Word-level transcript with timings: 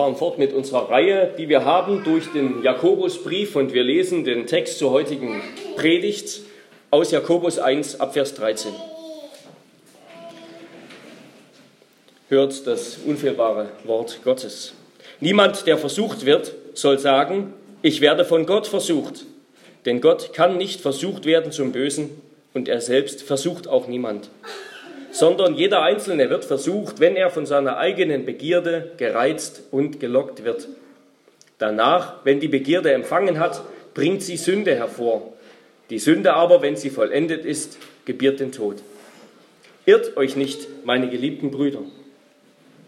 fahren 0.00 0.16
fort 0.16 0.38
mit 0.38 0.54
unserer 0.54 0.90
Reihe, 0.90 1.34
die 1.36 1.50
wir 1.50 1.66
haben 1.66 2.02
durch 2.04 2.32
den 2.32 2.62
Jakobusbrief 2.62 3.54
und 3.54 3.74
wir 3.74 3.84
lesen 3.84 4.24
den 4.24 4.46
Text 4.46 4.78
zur 4.78 4.92
heutigen 4.92 5.42
Predigt 5.76 6.40
aus 6.90 7.10
Jakobus 7.10 7.58
1 7.58 8.00
ab 8.00 8.14
Vers 8.14 8.32
13. 8.32 8.72
Hört 12.30 12.66
das 12.66 12.96
unfehlbare 13.04 13.68
Wort 13.84 14.20
Gottes. 14.24 14.72
Niemand, 15.20 15.66
der 15.66 15.76
versucht 15.76 16.24
wird, 16.24 16.54
soll 16.72 16.98
sagen, 16.98 17.52
ich 17.82 18.00
werde 18.00 18.24
von 18.24 18.46
Gott 18.46 18.66
versucht. 18.66 19.26
Denn 19.84 20.00
Gott 20.00 20.32
kann 20.32 20.56
nicht 20.56 20.80
versucht 20.80 21.26
werden 21.26 21.52
zum 21.52 21.72
Bösen 21.72 22.08
und 22.54 22.68
er 22.68 22.80
selbst 22.80 23.22
versucht 23.22 23.68
auch 23.68 23.86
niemand 23.86 24.30
sondern 25.12 25.54
jeder 25.54 25.82
Einzelne 25.82 26.30
wird 26.30 26.44
versucht, 26.44 27.00
wenn 27.00 27.16
er 27.16 27.30
von 27.30 27.46
seiner 27.46 27.76
eigenen 27.78 28.24
Begierde 28.24 28.92
gereizt 28.96 29.62
und 29.70 30.00
gelockt 30.00 30.44
wird. 30.44 30.68
Danach, 31.58 32.24
wenn 32.24 32.40
die 32.40 32.48
Begierde 32.48 32.92
empfangen 32.92 33.38
hat, 33.38 33.62
bringt 33.94 34.22
sie 34.22 34.36
Sünde 34.36 34.74
hervor. 34.74 35.32
Die 35.90 35.98
Sünde 35.98 36.34
aber, 36.34 36.62
wenn 36.62 36.76
sie 36.76 36.90
vollendet 36.90 37.44
ist, 37.44 37.78
gebiert 38.04 38.40
den 38.40 38.52
Tod. 38.52 38.76
Irrt 39.84 40.16
euch 40.16 40.36
nicht, 40.36 40.68
meine 40.84 41.08
geliebten 41.08 41.50
Brüder. 41.50 41.80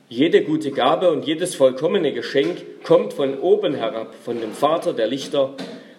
Jede 0.09 0.43
gute 0.43 0.71
Gabe 0.71 1.11
und 1.11 1.27
jedes 1.27 1.55
vollkommene 1.55 2.13
Geschenk 2.13 2.85
kommt 2.85 3.15
von 3.15 3.39
oben 3.41 3.75
herab, 3.75 4.15
von 4.25 4.41
dem 4.41 4.53
Vater 4.53 4.93
der 4.93 5.07
Lichter, 5.07 5.55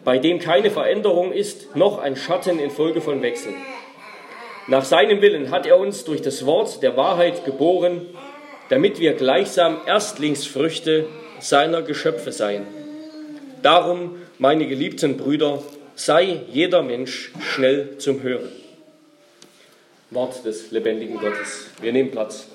bei 0.06 0.20
dem 0.20 0.40
keine 0.40 0.70
Veränderung 0.70 1.32
ist, 1.32 1.76
noch 1.76 1.98
ein 1.98 2.16
Schatten 2.16 2.60
infolge 2.60 3.02
von 3.02 3.22
Wechsel 3.22 3.54
nach 4.68 4.86
seinem 4.86 5.22
Willen 5.22 5.52
hat 5.52 5.66
er 5.66 5.78
uns 5.78 6.06
durch 6.06 6.22
das 6.22 6.46
Wort 6.46 6.82
der 6.82 6.96
Wahrheit 6.96 7.44
geboren, 7.44 8.08
damit 8.70 9.00
wir 9.00 9.14
gleichsam 9.14 9.82
Erstlingsfrüchte 9.86 11.06
seiner 11.40 11.82
Geschöpfe 11.82 12.32
seien. 12.32 12.66
Darum, 13.62 14.18
meine 14.40 14.66
geliebten 14.68 15.18
Brüder, 15.18 15.62
sei 15.96 16.42
jeder 16.50 16.82
Mensch 16.82 17.32
schnell 17.42 17.98
zum 17.98 18.24
Hören. 18.24 18.50
Wort 20.12 20.46
des 20.46 20.72
lebendigen 20.72 21.18
Gottes. 21.18 21.70
Wir 21.82 21.92
nehmen 21.92 22.12
Platz 22.12 22.48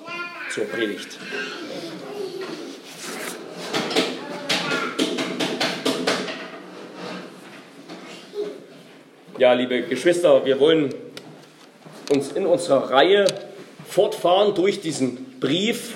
zur 0.49 0.65
Predigt. 0.65 1.19
Ja, 9.37 9.53
liebe 9.53 9.83
Geschwister, 9.83 10.43
wir 10.45 10.59
wollen 10.59 10.93
uns 12.09 12.31
in 12.31 12.45
unserer 12.45 12.89
Reihe 12.89 13.25
fortfahren 13.87 14.55
durch 14.55 14.81
diesen 14.81 15.39
Brief. 15.39 15.95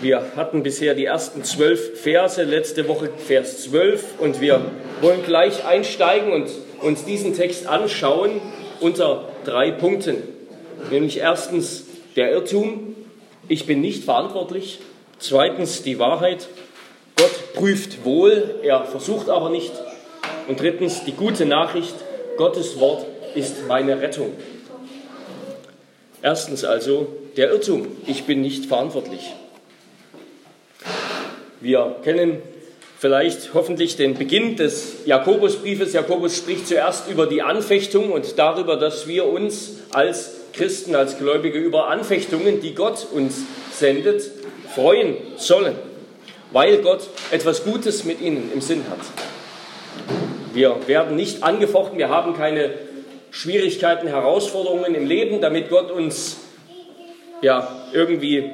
Wir 0.00 0.32
hatten 0.34 0.64
bisher 0.64 0.94
die 0.94 1.04
ersten 1.04 1.44
zwölf 1.44 2.00
Verse, 2.00 2.42
letzte 2.42 2.88
Woche 2.88 3.10
Vers 3.16 3.62
12 3.64 4.18
und 4.18 4.40
wir 4.40 4.60
wollen 5.00 5.22
gleich 5.24 5.64
einsteigen 5.64 6.32
und 6.32 6.50
uns 6.80 7.04
diesen 7.04 7.36
Text 7.36 7.68
anschauen 7.68 8.40
unter 8.80 9.28
drei 9.44 9.70
Punkten. 9.70 10.16
Nämlich 10.90 11.18
erstens 11.18 11.84
der 12.16 12.32
Irrtum, 12.32 12.96
ich 13.48 13.66
bin 13.66 13.80
nicht 13.80 14.02
verantwortlich. 14.02 14.80
Zweitens 15.20 15.84
die 15.84 16.00
Wahrheit, 16.00 16.48
Gott 17.14 17.54
prüft 17.54 18.04
wohl, 18.04 18.56
er 18.64 18.84
versucht 18.84 19.28
aber 19.28 19.50
nicht. 19.50 19.72
Und 20.48 20.58
drittens 20.60 21.04
die 21.04 21.12
gute 21.12 21.46
Nachricht, 21.46 21.94
Gottes 22.36 22.80
Wort 22.80 23.06
ist 23.34 23.66
meine 23.66 24.00
Rettung. 24.00 24.32
Erstens 26.22 26.64
also 26.64 27.16
der 27.36 27.50
Irrtum, 27.50 27.88
ich 28.06 28.24
bin 28.24 28.40
nicht 28.42 28.66
verantwortlich. 28.66 29.34
Wir 31.60 31.96
kennen 32.04 32.42
vielleicht 32.98 33.54
hoffentlich 33.54 33.96
den 33.96 34.14
Beginn 34.14 34.56
des 34.56 35.04
Jakobusbriefes. 35.06 35.92
Jakobus 35.92 36.36
spricht 36.36 36.68
zuerst 36.68 37.10
über 37.10 37.26
die 37.26 37.42
Anfechtung 37.42 38.12
und 38.12 38.38
darüber, 38.38 38.76
dass 38.76 39.08
wir 39.08 39.26
uns 39.26 39.78
als 39.90 40.36
Christen, 40.52 40.94
als 40.94 41.18
Gläubige 41.18 41.58
über 41.58 41.88
Anfechtungen, 41.88 42.60
die 42.60 42.74
Gott 42.74 43.06
uns 43.10 43.42
sendet, 43.72 44.30
freuen 44.74 45.16
sollen, 45.36 45.74
weil 46.52 46.78
Gott 46.78 47.08
etwas 47.30 47.64
Gutes 47.64 48.04
mit 48.04 48.20
ihnen 48.20 48.50
im 48.54 48.60
Sinn 48.60 48.84
hat. 48.88 49.00
Wir 50.54 50.76
werden 50.86 51.16
nicht 51.16 51.42
angefochten, 51.42 51.98
wir 51.98 52.08
haben 52.08 52.36
keine 52.36 52.70
Schwierigkeiten, 53.32 54.08
Herausforderungen 54.08 54.94
im 54.94 55.06
Leben, 55.06 55.40
damit 55.40 55.70
Gott 55.70 55.90
uns 55.90 56.36
ja 57.40 57.66
irgendwie 57.94 58.52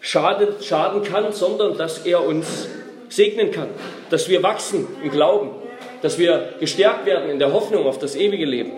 schadet, 0.00 0.64
schaden 0.64 1.04
kann, 1.04 1.32
sondern 1.32 1.78
dass 1.78 2.04
er 2.04 2.26
uns 2.26 2.68
segnen 3.08 3.52
kann, 3.52 3.68
dass 4.10 4.28
wir 4.28 4.42
wachsen 4.42 4.88
im 5.04 5.10
Glauben, 5.12 5.50
dass 6.02 6.18
wir 6.18 6.54
gestärkt 6.58 7.06
werden 7.06 7.30
in 7.30 7.38
der 7.38 7.52
Hoffnung 7.52 7.86
auf 7.86 8.00
das 8.00 8.16
ewige 8.16 8.44
Leben 8.44 8.72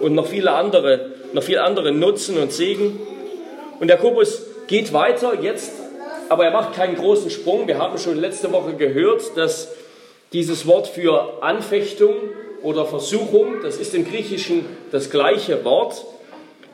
und 0.00 0.14
noch 0.14 0.28
viele 0.28 0.52
andere, 0.52 1.10
noch 1.32 1.42
viel 1.42 1.58
andere 1.58 1.90
Nutzen 1.90 2.38
und 2.38 2.52
Segen. 2.52 3.00
Und 3.80 3.88
Jakobus 3.88 4.42
geht 4.68 4.92
weiter 4.92 5.42
jetzt, 5.42 5.72
aber 6.28 6.44
er 6.44 6.52
macht 6.52 6.74
keinen 6.74 6.94
großen 6.94 7.30
Sprung. 7.30 7.66
Wir 7.66 7.78
haben 7.78 7.98
schon 7.98 8.18
letzte 8.18 8.52
Woche 8.52 8.74
gehört, 8.74 9.36
dass 9.36 9.72
dieses 10.32 10.64
Wort 10.68 10.86
für 10.86 11.42
Anfechtung 11.42 12.14
oder 12.64 12.86
Versuchung, 12.86 13.60
das 13.62 13.76
ist 13.76 13.94
im 13.94 14.08
Griechischen 14.08 14.64
das 14.90 15.10
gleiche 15.10 15.64
Wort, 15.64 16.04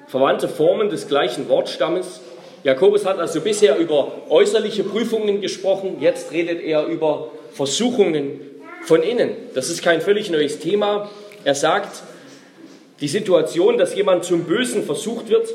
verwandte 0.07 0.49
Formen 0.49 0.89
des 0.89 1.09
gleichen 1.09 1.49
Wortstammes. 1.49 2.21
Jakobus 2.63 3.05
hat 3.05 3.19
also 3.19 3.41
bisher 3.41 3.77
über 3.77 4.13
äußerliche 4.29 4.85
Prüfungen 4.85 5.41
gesprochen, 5.41 5.97
jetzt 6.01 6.33
redet 6.33 6.63
er 6.63 6.87
über 6.87 7.33
Versuchungen 7.53 8.41
von 8.83 9.03
innen. 9.03 9.33
Das 9.55 9.69
ist 9.69 9.83
kein 9.83 10.01
völlig 10.01 10.31
neues 10.31 10.61
Thema. 10.61 11.11
Er 11.45 11.55
sagt, 11.55 12.03
die 13.01 13.09
Situation, 13.09 13.77
dass 13.77 13.95
jemand 13.95 14.25
zum 14.25 14.45
Bösen 14.45 14.85
versucht 14.85 15.29
wird, 15.29 15.49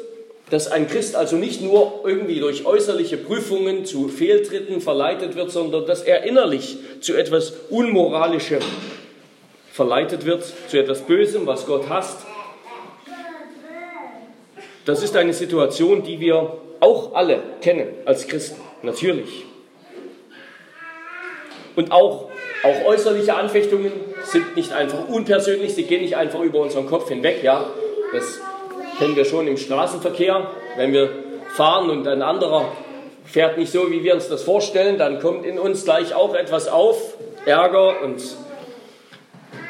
dass 0.49 0.67
ein 0.67 0.87
Christ 0.87 1.15
also 1.15 1.37
nicht 1.37 1.61
nur 1.61 2.01
irgendwie 2.05 2.39
durch 2.39 2.65
äußerliche 2.65 3.17
Prüfungen 3.17 3.85
zu 3.85 4.09
Fehltritten 4.09 4.81
verleitet 4.81 5.35
wird, 5.35 5.51
sondern 5.51 5.85
dass 5.85 6.01
er 6.01 6.23
innerlich 6.23 6.77
zu 7.01 7.15
etwas 7.15 7.53
Unmoralischem 7.69 8.59
verleitet 9.75 10.25
wird 10.25 10.41
zu 10.69 10.79
etwas 10.79 11.01
Bösem, 11.01 11.45
was 11.47 11.65
Gott 11.65 11.89
hasst. 11.89 12.25
Das 14.85 15.03
ist 15.03 15.17
eine 15.17 15.33
Situation, 15.33 16.01
die 16.01 16.21
wir 16.21 16.53
auch 16.79 17.13
alle 17.13 17.43
kennen 17.59 17.89
als 18.05 18.25
Christen, 18.25 18.61
natürlich. 18.83 19.43
Und 21.75 21.91
auch, 21.91 22.29
auch 22.63 22.85
äußerliche 22.85 23.35
Anfechtungen 23.35 23.91
sind 24.23 24.55
nicht 24.55 24.71
einfach 24.71 25.09
unpersönlich, 25.09 25.75
sie 25.75 25.83
gehen 25.83 26.03
nicht 26.03 26.15
einfach 26.15 26.39
über 26.39 26.59
unseren 26.59 26.87
Kopf 26.87 27.09
hinweg. 27.09 27.43
Ja, 27.43 27.69
das 28.13 28.39
kennen 28.97 29.17
wir 29.17 29.25
schon 29.25 29.45
im 29.45 29.57
Straßenverkehr. 29.57 30.51
Wenn 30.77 30.93
wir 30.93 31.09
fahren 31.53 31.89
und 31.89 32.07
ein 32.07 32.21
anderer 32.21 32.71
fährt 33.25 33.57
nicht 33.57 33.73
so, 33.73 33.91
wie 33.91 34.05
wir 34.05 34.13
uns 34.13 34.29
das 34.29 34.43
vorstellen, 34.43 34.97
dann 34.97 35.19
kommt 35.19 35.45
in 35.45 35.59
uns 35.59 35.83
gleich 35.83 36.15
auch 36.15 36.33
etwas 36.33 36.69
auf, 36.69 37.17
Ärger 37.45 38.01
und 38.01 38.21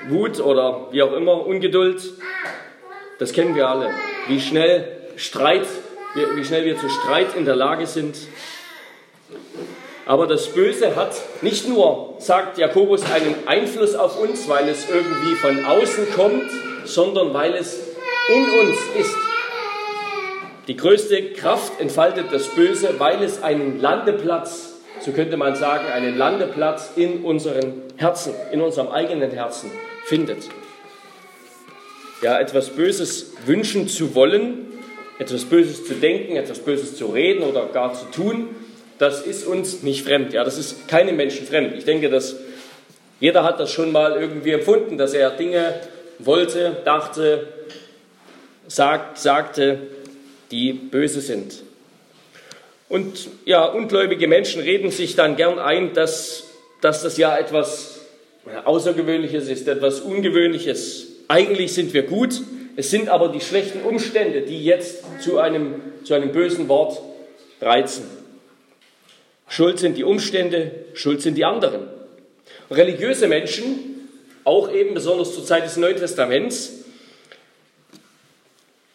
Wut 0.09 0.39
oder 0.39 0.87
wie 0.91 1.01
auch 1.01 1.13
immer, 1.13 1.45
Ungeduld, 1.45 2.01
das 3.19 3.33
kennen 3.33 3.55
wir 3.55 3.67
alle. 3.69 3.91
Wie 4.27 4.39
schnell 4.39 4.87
Streit, 5.15 5.65
wie 6.35 6.43
schnell 6.43 6.65
wir 6.65 6.77
zu 6.77 6.89
Streit 6.89 7.35
in 7.35 7.45
der 7.45 7.55
Lage 7.55 7.87
sind. 7.87 8.15
Aber 10.05 10.27
das 10.27 10.47
Böse 10.49 10.95
hat 10.95 11.15
nicht 11.41 11.67
nur, 11.67 12.15
sagt 12.19 12.57
Jakobus, 12.57 13.03
einen 13.11 13.35
Einfluss 13.47 13.95
auf 13.95 14.19
uns, 14.19 14.47
weil 14.47 14.69
es 14.69 14.87
irgendwie 14.89 15.35
von 15.35 15.65
außen 15.65 16.11
kommt, 16.13 16.51
sondern 16.83 17.33
weil 17.33 17.55
es 17.55 17.79
in 18.29 18.43
uns 18.43 18.77
ist. 18.99 19.15
Die 20.67 20.75
größte 20.75 21.33
Kraft 21.33 21.79
entfaltet 21.79 22.27
das 22.31 22.47
Böse, 22.49 22.95
weil 22.99 23.23
es 23.23 23.41
einen 23.41 23.79
Landeplatz, 23.81 24.73
so 24.99 25.11
könnte 25.11 25.37
man 25.37 25.55
sagen, 25.55 25.85
einen 25.87 26.17
Landeplatz 26.17 26.91
in 26.95 27.23
unseren 27.23 27.83
Herzen, 27.97 28.33
in 28.51 28.61
unserem 28.61 28.89
eigenen 28.89 29.31
Herzen 29.31 29.71
findet. 30.05 30.49
Ja, 32.21 32.39
etwas 32.39 32.69
Böses 32.69 33.33
wünschen 33.45 33.87
zu 33.87 34.15
wollen, 34.15 34.67
etwas 35.19 35.45
Böses 35.45 35.85
zu 35.85 35.95
denken, 35.95 36.35
etwas 36.35 36.59
Böses 36.59 36.95
zu 36.95 37.07
reden 37.07 37.43
oder 37.43 37.67
gar 37.67 37.93
zu 37.93 38.05
tun, 38.11 38.49
das 38.97 39.21
ist 39.21 39.45
uns 39.45 39.83
nicht 39.83 40.05
fremd. 40.05 40.33
Ja, 40.33 40.43
das 40.43 40.57
ist 40.57 40.87
keinem 40.87 41.17
Menschen 41.17 41.45
fremd. 41.45 41.75
Ich 41.77 41.85
denke, 41.85 42.09
dass 42.09 42.37
jeder 43.19 43.43
hat 43.43 43.59
das 43.59 43.71
schon 43.71 43.91
mal 43.91 44.19
irgendwie 44.19 44.51
empfunden, 44.51 44.97
dass 44.97 45.13
er 45.13 45.31
Dinge 45.31 45.75
wollte, 46.19 46.77
dachte, 46.85 47.47
sagt, 48.67 49.17
sagte, 49.17 49.79
die 50.51 50.73
böse 50.73 51.21
sind. 51.21 51.63
Und 52.87 53.29
ja, 53.45 53.65
ungläubige 53.65 54.27
Menschen 54.27 54.61
reden 54.61 54.91
sich 54.91 55.15
dann 55.15 55.35
gern 55.35 55.59
ein, 55.59 55.93
dass, 55.93 56.43
dass 56.81 57.03
das 57.03 57.17
ja 57.17 57.35
etwas 57.35 57.94
Außergewöhnliches 58.63 59.49
ist, 59.49 59.67
etwas 59.67 60.01
Ungewöhnliches. 60.01 61.07
Eigentlich 61.27 61.73
sind 61.73 61.93
wir 61.93 62.03
gut, 62.03 62.41
es 62.75 62.91
sind 62.91 63.09
aber 63.09 63.29
die 63.29 63.41
schlechten 63.41 63.81
Umstände, 63.81 64.41
die 64.41 64.63
jetzt 64.63 65.03
zu 65.21 65.39
einem, 65.39 65.81
zu 66.03 66.13
einem 66.13 66.31
bösen 66.31 66.67
Wort 66.67 67.01
reizen. 67.61 68.05
Schuld 69.47 69.79
sind 69.79 69.97
die 69.97 70.03
Umstände, 70.03 70.71
Schuld 70.93 71.21
sind 71.21 71.35
die 71.35 71.45
anderen. 71.45 71.87
Religiöse 72.69 73.27
Menschen, 73.27 74.09
auch 74.43 74.71
eben 74.71 74.93
besonders 74.93 75.33
zur 75.33 75.45
Zeit 75.45 75.65
des 75.65 75.77
Neuen 75.77 75.97
Testaments, 75.97 76.85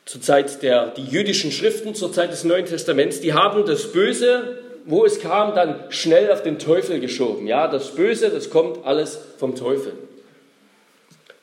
zur 0.05 0.21
Zeit 0.21 0.63
der 0.63 0.89
die 0.89 1.05
jüdischen 1.05 1.53
Schriften, 1.53 1.95
zur 1.95 2.13
Zeit 2.13 2.33
des 2.33 2.45
Neuen 2.45 2.67
Testaments, 2.67 3.21
die 3.21 3.33
haben 3.33 3.65
das 3.65 3.93
Böse, 3.93 4.59
wo 4.87 5.05
es 5.05 5.21
kam, 5.21 5.55
dann 5.55 5.85
schnell 5.91 6.31
auf 6.31 6.43
den 6.43 6.59
Teufel 6.59 7.01
geschoben. 7.01 7.47
Ja, 7.47 7.69
das 7.69 7.95
Böse, 7.95 8.31
das 8.31 8.51
kommt 8.51 8.85
alles 8.85 9.19
vom 9.39 9.55
Teufel. 9.55 9.93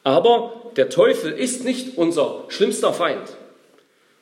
Aber 0.03 0.53
der 0.77 0.89
Teufel 0.89 1.31
ist 1.31 1.63
nicht 1.63 1.97
unser 1.97 2.45
schlimmster 2.47 2.93
Feind, 2.93 3.35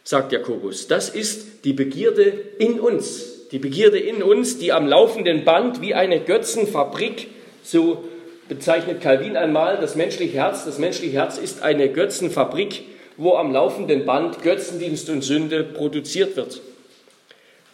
sagt 0.04 0.32
Jakobus. 0.32 0.88
Das 0.88 1.10
ist 1.10 1.66
die 1.66 1.74
Begierde 1.74 2.24
in 2.58 2.80
uns. 2.80 3.50
Die 3.52 3.60
Begierde 3.60 4.00
in 4.00 4.24
uns, 4.24 4.58
die 4.58 4.72
am 4.72 4.88
laufenden 4.88 5.46
Band 5.46 5.82
wie 5.82 5.94
eine 5.94 6.20
Götzenfabrik, 6.20 7.28
so 7.64 8.04
bezeichnet 8.48 9.02
Calvin 9.02 9.38
einmal 9.38 9.78
das 9.78 9.96
menschliche 9.96 10.38
Herz. 10.38 10.66
Das 10.66 10.80
menschliche 10.80 11.14
Herz 11.14 11.38
ist 11.38 11.62
eine 11.62 11.90
Götzenfabrik, 11.90 12.84
wo 13.18 13.36
am 13.36 13.52
laufenden 13.52 14.06
Band 14.06 14.42
Götzendienst 14.42 15.10
und 15.10 15.24
Sünde 15.24 15.64
produziert 15.64 16.36
wird. 16.36 16.62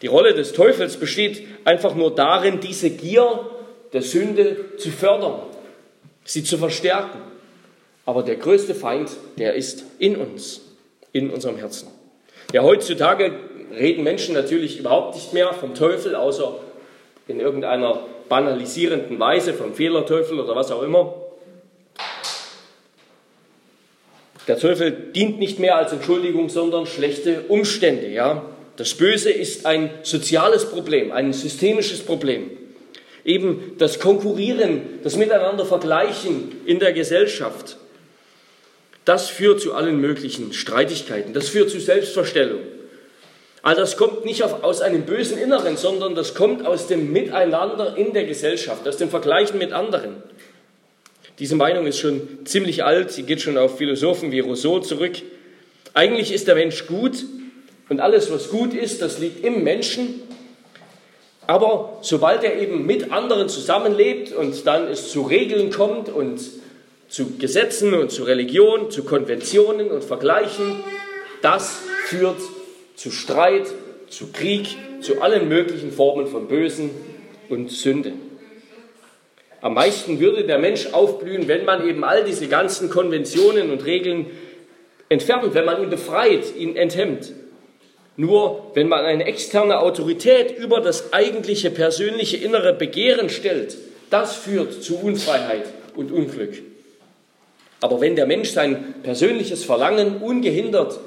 Die 0.01 0.07
Rolle 0.07 0.33
des 0.33 0.53
Teufels 0.53 0.97
besteht 0.97 1.43
einfach 1.63 1.95
nur 1.95 2.13
darin, 2.15 2.59
diese 2.59 2.89
Gier 2.89 3.47
der 3.93 4.01
Sünde 4.01 4.77
zu 4.77 4.89
fördern, 4.89 5.41
sie 6.23 6.43
zu 6.43 6.57
verstärken. 6.57 7.19
Aber 8.05 8.23
der 8.23 8.35
größte 8.35 8.73
Feind, 8.73 9.11
der 9.37 9.53
ist 9.53 9.85
in 9.99 10.15
uns, 10.15 10.61
in 11.11 11.29
unserem 11.29 11.57
Herzen. 11.57 11.87
Ja, 12.51 12.63
heutzutage 12.63 13.31
reden 13.77 14.03
Menschen 14.03 14.33
natürlich 14.33 14.79
überhaupt 14.79 15.15
nicht 15.15 15.33
mehr 15.33 15.53
vom 15.53 15.75
Teufel, 15.75 16.15
außer 16.15 16.55
in 17.27 17.39
irgendeiner 17.39 17.99
banalisierenden 18.27 19.19
Weise, 19.19 19.53
vom 19.53 19.73
Fehlerteufel 19.73 20.39
oder 20.39 20.55
was 20.55 20.71
auch 20.71 20.81
immer. 20.81 21.13
Der 24.47 24.57
Teufel 24.57 24.91
dient 24.91 25.39
nicht 25.39 25.59
mehr 25.59 25.77
als 25.77 25.93
Entschuldigung, 25.93 26.49
sondern 26.49 26.87
schlechte 26.87 27.41
Umstände. 27.47 28.07
Ja? 28.07 28.43
Das 28.77 28.93
Böse 28.93 29.31
ist 29.31 29.65
ein 29.65 29.89
soziales 30.03 30.65
Problem, 30.65 31.11
ein 31.11 31.33
systemisches 31.33 31.99
Problem. 31.99 32.49
Eben 33.23 33.75
das 33.77 33.99
Konkurrieren, 33.99 34.81
das 35.03 35.17
Miteinander 35.17 35.65
Vergleichen 35.65 36.61
in 36.65 36.79
der 36.79 36.93
Gesellschaft. 36.93 37.77
Das 39.05 39.29
führt 39.29 39.61
zu 39.61 39.73
allen 39.73 39.99
möglichen 39.99 40.53
Streitigkeiten, 40.53 41.33
das 41.33 41.49
führt 41.49 41.69
zu 41.69 41.79
Selbstverstellung. 41.79 42.61
All 43.63 43.75
das 43.75 43.95
kommt 43.95 44.25
nicht 44.25 44.41
aus 44.41 44.81
einem 44.81 45.03
bösen 45.03 45.37
Inneren, 45.37 45.77
sondern 45.77 46.15
das 46.15 46.33
kommt 46.33 46.65
aus 46.65 46.87
dem 46.87 47.11
Miteinander 47.11 47.95
in 47.95 48.13
der 48.13 48.25
Gesellschaft, 48.25 48.87
aus 48.87 48.97
dem 48.97 49.09
Vergleichen 49.09 49.59
mit 49.59 49.71
anderen. 49.71 50.23
Diese 51.37 51.55
Meinung 51.55 51.85
ist 51.85 51.99
schon 51.99 52.45
ziemlich 52.45 52.83
alt, 52.83 53.11
sie 53.11 53.23
geht 53.23 53.41
schon 53.41 53.57
auf 53.57 53.77
Philosophen 53.77 54.31
wie 54.31 54.39
Rousseau 54.39 54.79
zurück. 54.79 55.13
Eigentlich 55.93 56.31
ist 56.31 56.47
der 56.47 56.55
Mensch 56.55 56.87
gut 56.87 57.23
und 57.91 57.99
alles, 57.99 58.31
was 58.31 58.49
gut 58.49 58.73
ist, 58.73 59.01
das 59.01 59.19
liegt 59.19 59.43
im 59.43 59.65
Menschen. 59.65 60.21
Aber 61.45 61.97
sobald 61.99 62.41
er 62.41 62.57
eben 62.61 62.85
mit 62.85 63.11
anderen 63.11 63.49
zusammenlebt 63.49 64.31
und 64.31 64.65
dann 64.65 64.87
es 64.87 65.11
zu 65.11 65.23
Regeln 65.23 65.71
kommt 65.71 66.07
und 66.07 66.39
zu 67.09 67.37
Gesetzen 67.37 67.93
und 67.93 68.09
zu 68.09 68.23
Religion, 68.23 68.91
zu 68.91 69.03
Konventionen 69.03 69.91
und 69.91 70.05
Vergleichen, 70.05 70.81
das 71.41 71.79
führt 72.05 72.37
zu 72.95 73.11
Streit, 73.11 73.67
zu 74.07 74.31
Krieg, 74.31 74.77
zu 75.01 75.21
allen 75.21 75.49
möglichen 75.49 75.91
Formen 75.91 76.27
von 76.27 76.47
Bösen 76.47 76.91
und 77.49 77.71
Sünde. 77.71 78.13
Am 79.59 79.73
meisten 79.73 80.21
würde 80.21 80.45
der 80.45 80.59
Mensch 80.59 80.93
aufblühen, 80.93 81.49
wenn 81.49 81.65
man 81.65 81.85
eben 81.85 82.05
all 82.05 82.23
diese 82.23 82.47
ganzen 82.47 82.89
Konventionen 82.89 83.69
und 83.69 83.83
Regeln 83.83 84.27
entfernt, 85.09 85.53
wenn 85.53 85.65
man 85.65 85.83
ihn 85.83 85.89
befreit, 85.89 86.55
ihn 86.55 86.77
enthemmt. 86.77 87.33
Nur 88.17 88.71
wenn 88.73 88.87
man 88.87 89.05
eine 89.05 89.25
externe 89.25 89.79
Autorität 89.79 90.57
über 90.57 90.81
das 90.81 91.13
eigentliche 91.13 91.71
persönliche 91.71 92.37
innere 92.37 92.73
Begehren 92.73 93.29
stellt, 93.29 93.77
das 94.09 94.35
führt 94.35 94.83
zu 94.83 94.99
Unfreiheit 94.99 95.65
und 95.95 96.11
Unglück. 96.11 96.61
Aber 97.79 97.99
wenn 98.01 98.15
der 98.15 98.27
Mensch 98.27 98.51
sein 98.51 98.95
persönliches 99.01 99.63
Verlangen 99.63 100.17
ungehindert 100.17 100.99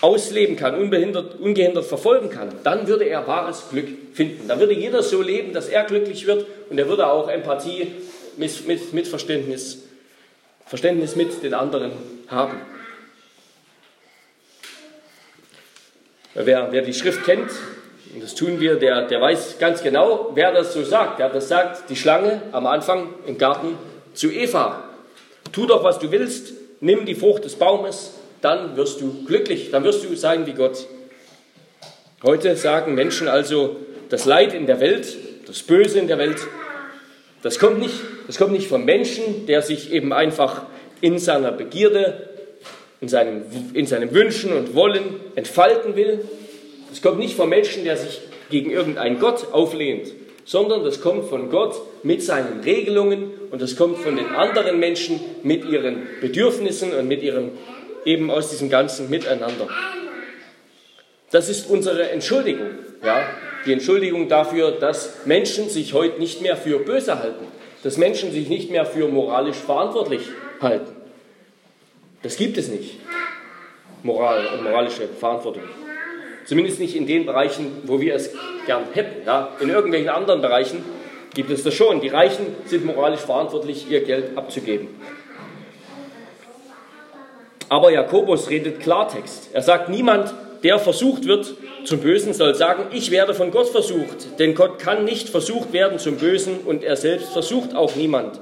ausleben 0.00 0.56
kann, 0.56 0.74
unbehindert, 0.74 1.40
ungehindert 1.40 1.84
verfolgen 1.84 2.30
kann, 2.30 2.48
dann 2.64 2.88
würde 2.88 3.04
er 3.04 3.26
wahres 3.26 3.64
Glück 3.70 3.88
finden. 4.12 4.48
Dann 4.48 4.58
würde 4.60 4.74
jeder 4.74 5.02
so 5.02 5.22
leben, 5.22 5.52
dass 5.52 5.68
er 5.68 5.84
glücklich 5.84 6.26
wird 6.26 6.46
und 6.68 6.78
er 6.78 6.88
würde 6.88 7.06
auch 7.06 7.28
Empathie, 7.28 7.92
mit, 8.36 8.66
mit, 8.66 8.92
mit 8.92 9.06
Verständnis, 9.06 9.84
Verständnis 10.66 11.16
mit 11.16 11.42
den 11.42 11.54
anderen 11.54 11.92
haben. 12.28 12.60
Wer, 16.34 16.68
wer 16.70 16.82
die 16.82 16.94
Schrift 16.94 17.24
kennt, 17.24 17.50
und 18.14 18.22
das 18.22 18.34
tun 18.34 18.60
wir, 18.60 18.76
der, 18.76 19.06
der 19.06 19.20
weiß 19.20 19.58
ganz 19.58 19.82
genau, 19.82 20.30
wer 20.34 20.52
das 20.52 20.72
so 20.72 20.84
sagt. 20.84 21.18
Ja, 21.18 21.28
das 21.28 21.48
sagt 21.48 21.90
die 21.90 21.96
Schlange 21.96 22.42
am 22.52 22.66
Anfang 22.66 23.14
im 23.26 23.38
Garten 23.38 23.76
zu 24.14 24.30
Eva 24.30 24.84
tu 25.54 25.66
doch, 25.66 25.84
was 25.84 25.98
du 25.98 26.10
willst, 26.10 26.52
nimm 26.80 27.06
die 27.06 27.14
Frucht 27.14 27.44
des 27.44 27.54
Baumes, 27.54 28.14
dann 28.40 28.76
wirst 28.76 29.00
du 29.00 29.24
glücklich, 29.24 29.70
dann 29.70 29.84
wirst 29.84 30.04
du 30.04 30.14
sein 30.16 30.46
wie 30.46 30.52
Gott. 30.52 30.86
Heute 32.22 32.56
sagen 32.56 32.94
Menschen 32.94 33.28
also, 33.28 33.76
das 34.08 34.24
Leid 34.24 34.52
in 34.52 34.66
der 34.66 34.80
Welt, 34.80 35.16
das 35.46 35.62
Böse 35.62 35.98
in 35.98 36.08
der 36.08 36.18
Welt, 36.18 36.38
das 37.42 37.58
kommt 37.58 37.78
nicht, 37.78 37.94
das 38.26 38.38
kommt 38.38 38.52
nicht 38.52 38.66
vom 38.66 38.84
Menschen, 38.84 39.46
der 39.46 39.62
sich 39.62 39.92
eben 39.92 40.12
einfach 40.12 40.62
in 41.00 41.18
seiner 41.18 41.52
Begierde, 41.52 42.30
in 43.04 43.08
seinem, 43.08 43.42
in 43.74 43.86
seinem 43.86 44.14
Wünschen 44.14 44.54
und 44.54 44.74
Wollen 44.74 45.20
entfalten 45.34 45.94
will. 45.94 46.24
Das 46.88 47.02
kommt 47.02 47.18
nicht 47.18 47.36
vom 47.36 47.50
Menschen, 47.50 47.84
der 47.84 47.98
sich 47.98 48.22
gegen 48.48 48.70
irgendeinen 48.70 49.18
Gott 49.18 49.52
auflehnt, 49.52 50.12
sondern 50.46 50.82
das 50.84 51.02
kommt 51.02 51.28
von 51.28 51.50
Gott 51.50 51.74
mit 52.02 52.22
seinen 52.22 52.60
Regelungen 52.60 53.30
und 53.50 53.60
das 53.60 53.76
kommt 53.76 53.98
von 53.98 54.16
den 54.16 54.28
anderen 54.28 54.80
Menschen 54.80 55.20
mit 55.42 55.66
ihren 55.66 56.06
Bedürfnissen 56.22 56.94
und 56.94 57.06
mit 57.06 57.22
ihrem 57.22 57.50
eben 58.06 58.30
aus 58.30 58.50
diesem 58.50 58.70
ganzen 58.70 59.10
Miteinander. 59.10 59.68
Das 61.30 61.50
ist 61.50 61.68
unsere 61.68 62.08
Entschuldigung, 62.08 62.70
ja, 63.04 63.26
die 63.66 63.72
Entschuldigung 63.74 64.28
dafür, 64.28 64.70
dass 64.72 65.26
Menschen 65.26 65.68
sich 65.68 65.92
heute 65.92 66.18
nicht 66.20 66.40
mehr 66.40 66.56
für 66.56 66.78
böse 66.78 67.18
halten, 67.18 67.44
dass 67.82 67.98
Menschen 67.98 68.32
sich 68.32 68.48
nicht 68.48 68.70
mehr 68.70 68.86
für 68.86 69.08
moralisch 69.08 69.56
verantwortlich 69.56 70.22
halten. 70.62 70.93
Das 72.24 72.36
gibt 72.36 72.56
es 72.56 72.68
nicht. 72.68 72.96
Moral 74.02 74.46
und 74.54 74.64
moralische 74.64 75.06
Verantwortung. 75.08 75.62
Zumindest 76.46 76.80
nicht 76.80 76.96
in 76.96 77.06
den 77.06 77.26
Bereichen, 77.26 77.82
wo 77.84 78.00
wir 78.00 78.14
es 78.14 78.30
gern 78.66 78.84
hätten. 78.94 79.26
Ja? 79.26 79.50
In 79.60 79.68
irgendwelchen 79.68 80.08
anderen 80.08 80.40
Bereichen 80.40 80.82
gibt 81.34 81.50
es 81.50 81.62
das 81.62 81.74
schon. 81.74 82.00
Die 82.00 82.08
Reichen 82.08 82.46
sind 82.64 82.86
moralisch 82.86 83.20
verantwortlich, 83.20 83.90
ihr 83.90 84.02
Geld 84.04 84.36
abzugeben. 84.38 84.88
Aber 87.68 87.90
Jakobus 87.90 88.48
redet 88.48 88.80
Klartext. 88.80 89.50
Er 89.52 89.62
sagt, 89.62 89.90
niemand, 89.90 90.32
der 90.62 90.78
versucht 90.78 91.26
wird 91.26 91.54
zum 91.84 92.00
Bösen, 92.00 92.32
soll 92.32 92.54
sagen, 92.54 92.84
ich 92.92 93.10
werde 93.10 93.34
von 93.34 93.50
Gott 93.50 93.68
versucht. 93.68 94.38
Denn 94.38 94.54
Gott 94.54 94.78
kann 94.78 95.04
nicht 95.04 95.28
versucht 95.28 95.74
werden 95.74 95.98
zum 95.98 96.16
Bösen 96.16 96.60
und 96.60 96.84
er 96.84 96.96
selbst 96.96 97.32
versucht 97.32 97.74
auch 97.74 97.96
niemand, 97.96 98.40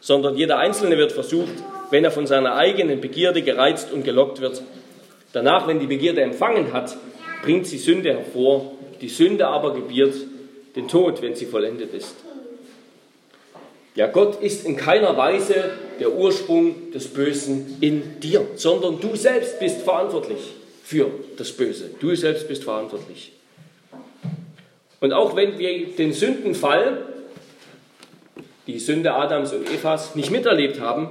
sondern 0.00 0.36
jeder 0.36 0.58
Einzelne 0.58 0.96
wird 0.96 1.10
versucht, 1.10 1.54
wenn 1.94 2.02
er 2.02 2.10
von 2.10 2.26
seiner 2.26 2.56
eigenen 2.56 3.00
Begierde 3.00 3.40
gereizt 3.42 3.92
und 3.92 4.02
gelockt 4.02 4.40
wird. 4.40 4.60
Danach, 5.32 5.68
wenn 5.68 5.78
die 5.78 5.86
Begierde 5.86 6.22
empfangen 6.22 6.72
hat, 6.72 6.96
bringt 7.44 7.68
sie 7.68 7.78
Sünde 7.78 8.12
hervor, 8.12 8.72
die 9.00 9.08
Sünde 9.08 9.46
aber 9.46 9.74
gebiert 9.74 10.12
den 10.74 10.88
Tod, 10.88 11.22
wenn 11.22 11.36
sie 11.36 11.46
vollendet 11.46 11.94
ist. 11.94 12.16
Ja, 13.94 14.08
Gott 14.08 14.42
ist 14.42 14.66
in 14.66 14.74
keiner 14.74 15.16
Weise 15.16 15.70
der 16.00 16.12
Ursprung 16.12 16.90
des 16.90 17.06
Bösen 17.06 17.76
in 17.80 18.18
dir, 18.18 18.44
sondern 18.56 18.98
du 18.98 19.14
selbst 19.14 19.60
bist 19.60 19.82
verantwortlich 19.82 20.40
für 20.82 21.12
das 21.36 21.52
Böse. 21.52 21.90
Du 22.00 22.12
selbst 22.16 22.48
bist 22.48 22.64
verantwortlich. 22.64 23.30
Und 24.98 25.12
auch 25.12 25.36
wenn 25.36 25.60
wir 25.60 25.94
den 25.94 26.12
Sündenfall, 26.12 27.04
die 28.66 28.80
Sünde 28.80 29.14
Adams 29.14 29.52
und 29.52 29.70
Evas, 29.70 30.16
nicht 30.16 30.32
miterlebt 30.32 30.80
haben, 30.80 31.10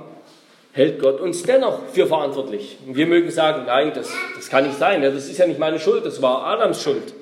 hält 0.73 0.99
Gott 0.99 1.21
uns 1.21 1.43
dennoch 1.43 1.87
für 1.93 2.07
verantwortlich. 2.07 2.77
Und 2.85 2.95
wir 2.95 3.05
mögen 3.05 3.31
sagen, 3.31 3.63
nein, 3.67 3.93
das, 3.95 4.11
das 4.35 4.49
kann 4.49 4.65
nicht 4.65 4.77
sein, 4.77 5.01
das 5.01 5.29
ist 5.29 5.37
ja 5.37 5.45
nicht 5.45 5.59
meine 5.59 5.79
Schuld, 5.79 6.05
das 6.05 6.21
war 6.21 6.45
Adams 6.45 6.81
Schuld. 6.81 7.13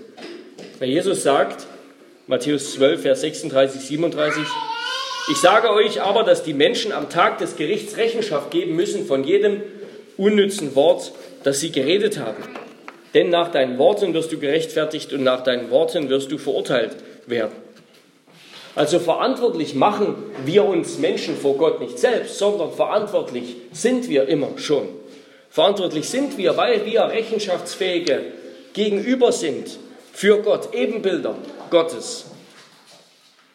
Weil 0.79 0.89
Jesus 0.89 1.21
sagt, 1.21 1.67
Matthäus 2.27 2.73
12, 2.73 3.01
Vers 3.01 3.21
36, 3.21 3.81
37, 3.81 4.43
ich 5.31 5.37
sage 5.37 5.69
euch 5.71 6.01
aber, 6.01 6.23
dass 6.23 6.43
die 6.43 6.53
Menschen 6.53 6.91
am 6.91 7.09
Tag 7.09 7.37
des 7.37 7.55
Gerichts 7.57 7.97
Rechenschaft 7.97 8.51
geben 8.51 8.75
müssen 8.75 9.05
von 9.05 9.23
jedem 9.23 9.61
unnützen 10.17 10.75
Wort, 10.75 11.11
das 11.43 11.59
sie 11.59 11.71
geredet 11.71 12.19
haben. 12.19 12.43
Denn 13.13 13.29
nach 13.29 13.51
deinen 13.51 13.77
Worten 13.77 14.13
wirst 14.13 14.31
du 14.31 14.39
gerechtfertigt 14.39 15.11
und 15.13 15.23
nach 15.23 15.43
deinen 15.43 15.69
Worten 15.69 16.09
wirst 16.09 16.31
du 16.31 16.37
verurteilt 16.37 16.95
werden. 17.27 17.51
Also 18.75 18.99
verantwortlich 18.99 19.75
machen 19.75 20.15
wir 20.45 20.65
uns 20.65 20.97
Menschen 20.97 21.35
vor 21.35 21.57
Gott 21.57 21.81
nicht 21.81 21.99
selbst, 21.99 22.37
sondern 22.37 22.71
verantwortlich 22.71 23.57
sind 23.73 24.07
wir 24.07 24.27
immer 24.27 24.57
schon. 24.57 24.87
Verantwortlich 25.49 26.07
sind 26.07 26.37
wir, 26.37 26.55
weil 26.55 26.85
wir 26.85 27.03
rechenschaftsfähige 27.03 28.23
Gegenüber 28.73 29.33
sind 29.33 29.77
für 30.13 30.41
Gott, 30.41 30.73
Ebenbilder 30.73 31.35
Gottes. 31.69 32.25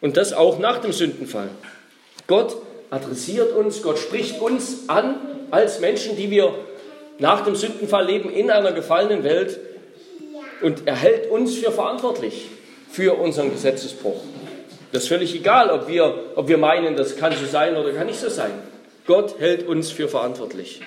Und 0.02 0.18
das 0.18 0.34
auch 0.34 0.58
nach 0.58 0.78
dem 0.78 0.92
Sündenfall. 0.92 1.48
Gott 2.26 2.56
adressiert 2.90 3.56
uns, 3.56 3.82
Gott 3.82 3.98
spricht 3.98 4.40
uns 4.40 4.88
an 4.88 5.16
als 5.50 5.80
Menschen, 5.80 6.16
die 6.16 6.30
wir 6.30 6.54
nach 7.18 7.44
dem 7.44 7.54
Sündenfall 7.56 8.06
leben 8.06 8.30
in 8.30 8.50
einer 8.50 8.72
gefallenen 8.72 9.24
Welt 9.24 9.58
und 10.60 10.86
er 10.86 10.96
hält 10.96 11.30
uns 11.30 11.54
für 11.54 11.72
verantwortlich 11.72 12.48
für 12.90 13.14
unseren 13.14 13.50
Gesetzesbruch. 13.50 14.20
Das 14.96 15.02
ist 15.02 15.08
völlig 15.10 15.34
egal, 15.34 15.68
ob 15.68 15.88
wir, 15.88 16.14
ob 16.36 16.48
wir 16.48 16.56
meinen, 16.56 16.96
das 16.96 17.18
kann 17.18 17.30
so 17.36 17.44
sein 17.44 17.76
oder 17.76 17.92
kann 17.92 18.06
nicht 18.06 18.18
so 18.18 18.30
sein. 18.30 18.50
Gott 19.06 19.38
hält 19.38 19.68
uns 19.68 19.90
für 19.90 20.08
verantwortlich. 20.08 20.80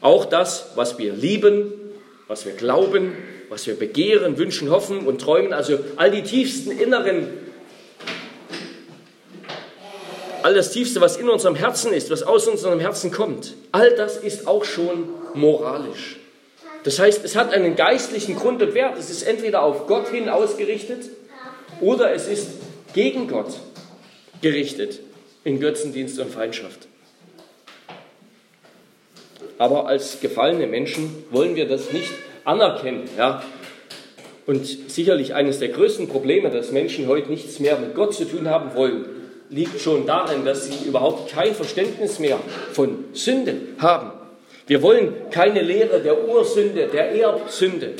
Auch 0.00 0.24
das, 0.24 0.66
was 0.76 0.96
wir 0.98 1.12
lieben, 1.12 1.72
was 2.28 2.46
wir 2.46 2.52
glauben, 2.52 3.16
was 3.48 3.66
wir 3.66 3.76
begehren, 3.76 4.38
wünschen, 4.38 4.70
hoffen 4.70 5.08
und 5.08 5.20
träumen, 5.20 5.52
also 5.52 5.80
all 5.96 6.12
die 6.12 6.22
tiefsten 6.22 6.70
inneren, 6.70 7.30
all 10.44 10.54
das 10.54 10.70
Tiefste, 10.70 11.00
was 11.00 11.16
in 11.16 11.28
unserem 11.28 11.56
Herzen 11.56 11.92
ist, 11.92 12.12
was 12.12 12.22
aus 12.22 12.46
unserem 12.46 12.78
Herzen 12.78 13.10
kommt, 13.10 13.54
all 13.72 13.90
das 13.96 14.18
ist 14.18 14.46
auch 14.46 14.64
schon 14.64 15.08
moralisch. 15.34 16.14
Das 16.84 17.00
heißt, 17.00 17.24
es 17.24 17.34
hat 17.34 17.52
einen 17.52 17.74
geistlichen 17.74 18.36
Grund 18.36 18.62
und 18.62 18.74
Wert. 18.74 18.96
Es 18.96 19.10
ist 19.10 19.22
entweder 19.22 19.62
auf 19.62 19.88
Gott 19.88 20.06
hin 20.10 20.28
ausgerichtet 20.28 21.10
oder 21.80 22.12
es 22.12 22.28
ist 22.28 22.50
gegen 22.94 23.28
Gott 23.28 23.54
gerichtet 24.40 25.00
in 25.44 25.60
Götzendienst 25.60 26.18
und 26.18 26.30
Feindschaft. 26.30 26.88
Aber 29.58 29.86
als 29.86 30.20
gefallene 30.20 30.66
Menschen 30.66 31.24
wollen 31.30 31.56
wir 31.56 31.66
das 31.66 31.92
nicht 31.92 32.10
anerkennen. 32.44 33.08
Ja? 33.16 33.42
Und 34.46 34.66
sicherlich 34.90 35.34
eines 35.34 35.58
der 35.58 35.68
größten 35.68 36.08
Probleme, 36.08 36.50
dass 36.50 36.70
Menschen 36.70 37.08
heute 37.08 37.28
nichts 37.28 37.58
mehr 37.58 37.78
mit 37.78 37.94
Gott 37.94 38.14
zu 38.14 38.24
tun 38.24 38.48
haben 38.48 38.74
wollen, 38.74 39.04
liegt 39.50 39.80
schon 39.80 40.06
darin, 40.06 40.44
dass 40.44 40.66
sie 40.66 40.86
überhaupt 40.86 41.30
kein 41.30 41.54
Verständnis 41.54 42.18
mehr 42.18 42.38
von 42.72 43.04
Sünde 43.12 43.56
haben. 43.78 44.12
Wir 44.66 44.82
wollen 44.82 45.14
keine 45.30 45.62
Lehre 45.62 46.00
der 46.00 46.28
Ursünde, 46.28 46.88
der 46.88 47.12
Erbsünde, 47.14 47.94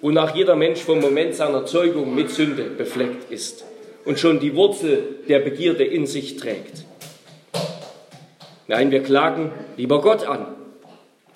wonach 0.00 0.34
jeder 0.34 0.56
Mensch 0.56 0.80
vom 0.80 1.00
Moment 1.00 1.34
seiner 1.34 1.66
Zeugung 1.66 2.14
mit 2.14 2.30
Sünde 2.30 2.64
befleckt 2.64 3.30
ist 3.30 3.64
und 4.04 4.18
schon 4.18 4.40
die 4.40 4.54
Wurzel 4.54 5.02
der 5.28 5.40
Begierde 5.40 5.84
in 5.84 6.06
sich 6.06 6.36
trägt. 6.36 6.84
Nein, 8.68 8.90
wir 8.90 9.02
klagen 9.02 9.52
lieber 9.76 10.00
Gott 10.00 10.26
an, 10.26 10.56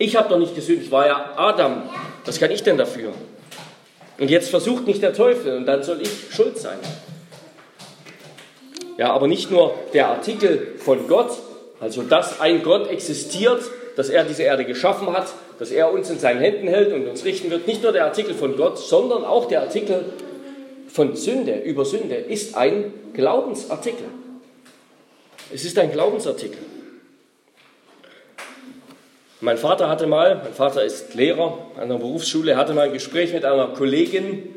ich 0.03 0.17
habe 0.17 0.31
doch 0.31 0.39
nicht 0.39 0.55
gesündigt, 0.55 0.91
war 0.91 1.07
ja 1.07 1.35
Adam. 1.37 1.83
Was 2.25 2.41
kann 2.41 2.51
ich 2.51 2.63
denn 2.63 2.79
dafür? 2.79 3.13
Und 4.19 4.31
jetzt 4.31 4.49
versucht 4.49 4.87
mich 4.87 4.99
der 4.99 5.13
Teufel 5.13 5.55
und 5.59 5.67
dann 5.67 5.83
soll 5.83 6.01
ich 6.01 6.35
schuld 6.35 6.57
sein. 6.57 6.79
Ja, 8.97 9.13
aber 9.13 9.29
nicht 9.29 9.51
nur 9.51 9.75
der 9.93 10.09
Artikel 10.09 10.69
von 10.79 11.07
Gott, 11.07 11.33
also 11.81 12.01
dass 12.01 12.41
ein 12.41 12.63
Gott 12.63 12.89
existiert, 12.89 13.63
dass 13.95 14.09
er 14.09 14.25
diese 14.25 14.43
Erde 14.43 14.65
geschaffen 14.65 15.13
hat, 15.13 15.35
dass 15.61 15.71
er 15.71 15.93
uns 15.93 16.09
in 16.09 16.19
seinen 16.19 16.41
Händen 16.41 16.69
hält 16.69 16.91
und 16.91 17.07
uns 17.07 17.23
richten 17.27 17.51
wird. 17.51 17.67
Nicht 17.67 17.83
nur 17.83 17.93
der 17.93 18.07
Artikel 18.07 18.33
von 18.33 18.57
Gott, 18.57 18.79
sondern 18.79 19.25
auch 19.27 19.47
der 19.47 19.61
Artikel 19.61 20.07
von 20.89 21.15
Sünde, 21.15 21.59
über 21.59 21.85
Sünde, 21.85 22.15
ist 22.15 22.57
ein 22.57 22.95
Glaubensartikel. 23.13 24.07
Es 25.53 25.67
ist 25.67 25.79
ein 25.79 25.93
Glaubensartikel. 25.93 26.59
Mein 29.43 29.59
Vater 29.59 29.91
hatte 29.91 30.07
mal, 30.07 30.37
mein 30.43 30.55
Vater 30.55 30.83
ist 30.83 31.15
Lehrer 31.15 31.59
an 31.77 31.83
einer 31.83 31.99
Berufsschule, 31.99 32.57
hatte 32.57 32.73
mal 32.73 32.87
ein 32.87 32.95
Gespräch 32.95 33.35
mit 33.35 33.45
einer 33.45 33.69
Kollegin 33.69 34.55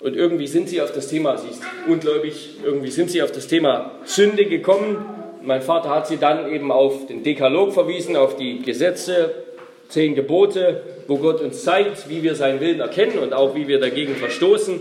und 0.00 0.16
irgendwie 0.16 0.48
sind 0.48 0.68
sie 0.68 0.82
auf 0.82 0.92
das 0.92 1.08
Thema, 1.08 1.38
sie 1.38 1.48
ist 1.48 1.62
ungläubig, 1.88 2.56
irgendwie 2.62 2.90
sind 2.90 3.10
sie 3.10 3.22
auf 3.22 3.32
das 3.32 3.46
Thema 3.46 3.92
Sünde 4.04 4.44
gekommen. 4.44 5.06
Mein 5.40 5.62
Vater 5.62 5.88
hat 5.88 6.06
sie 6.08 6.18
dann 6.18 6.52
eben 6.52 6.70
auf 6.70 7.06
den 7.06 7.22
Dekalog 7.22 7.72
verwiesen, 7.72 8.16
auf 8.16 8.36
die 8.36 8.60
Gesetze, 8.60 9.43
zehn 9.88 10.14
Gebote, 10.14 10.82
wo 11.06 11.18
Gott 11.18 11.40
uns 11.40 11.62
zeigt, 11.62 12.08
wie 12.08 12.22
wir 12.22 12.34
seinen 12.34 12.60
Willen 12.60 12.80
erkennen 12.80 13.18
und 13.18 13.32
auch 13.32 13.54
wie 13.54 13.68
wir 13.68 13.78
dagegen 13.78 14.16
verstoßen. 14.16 14.74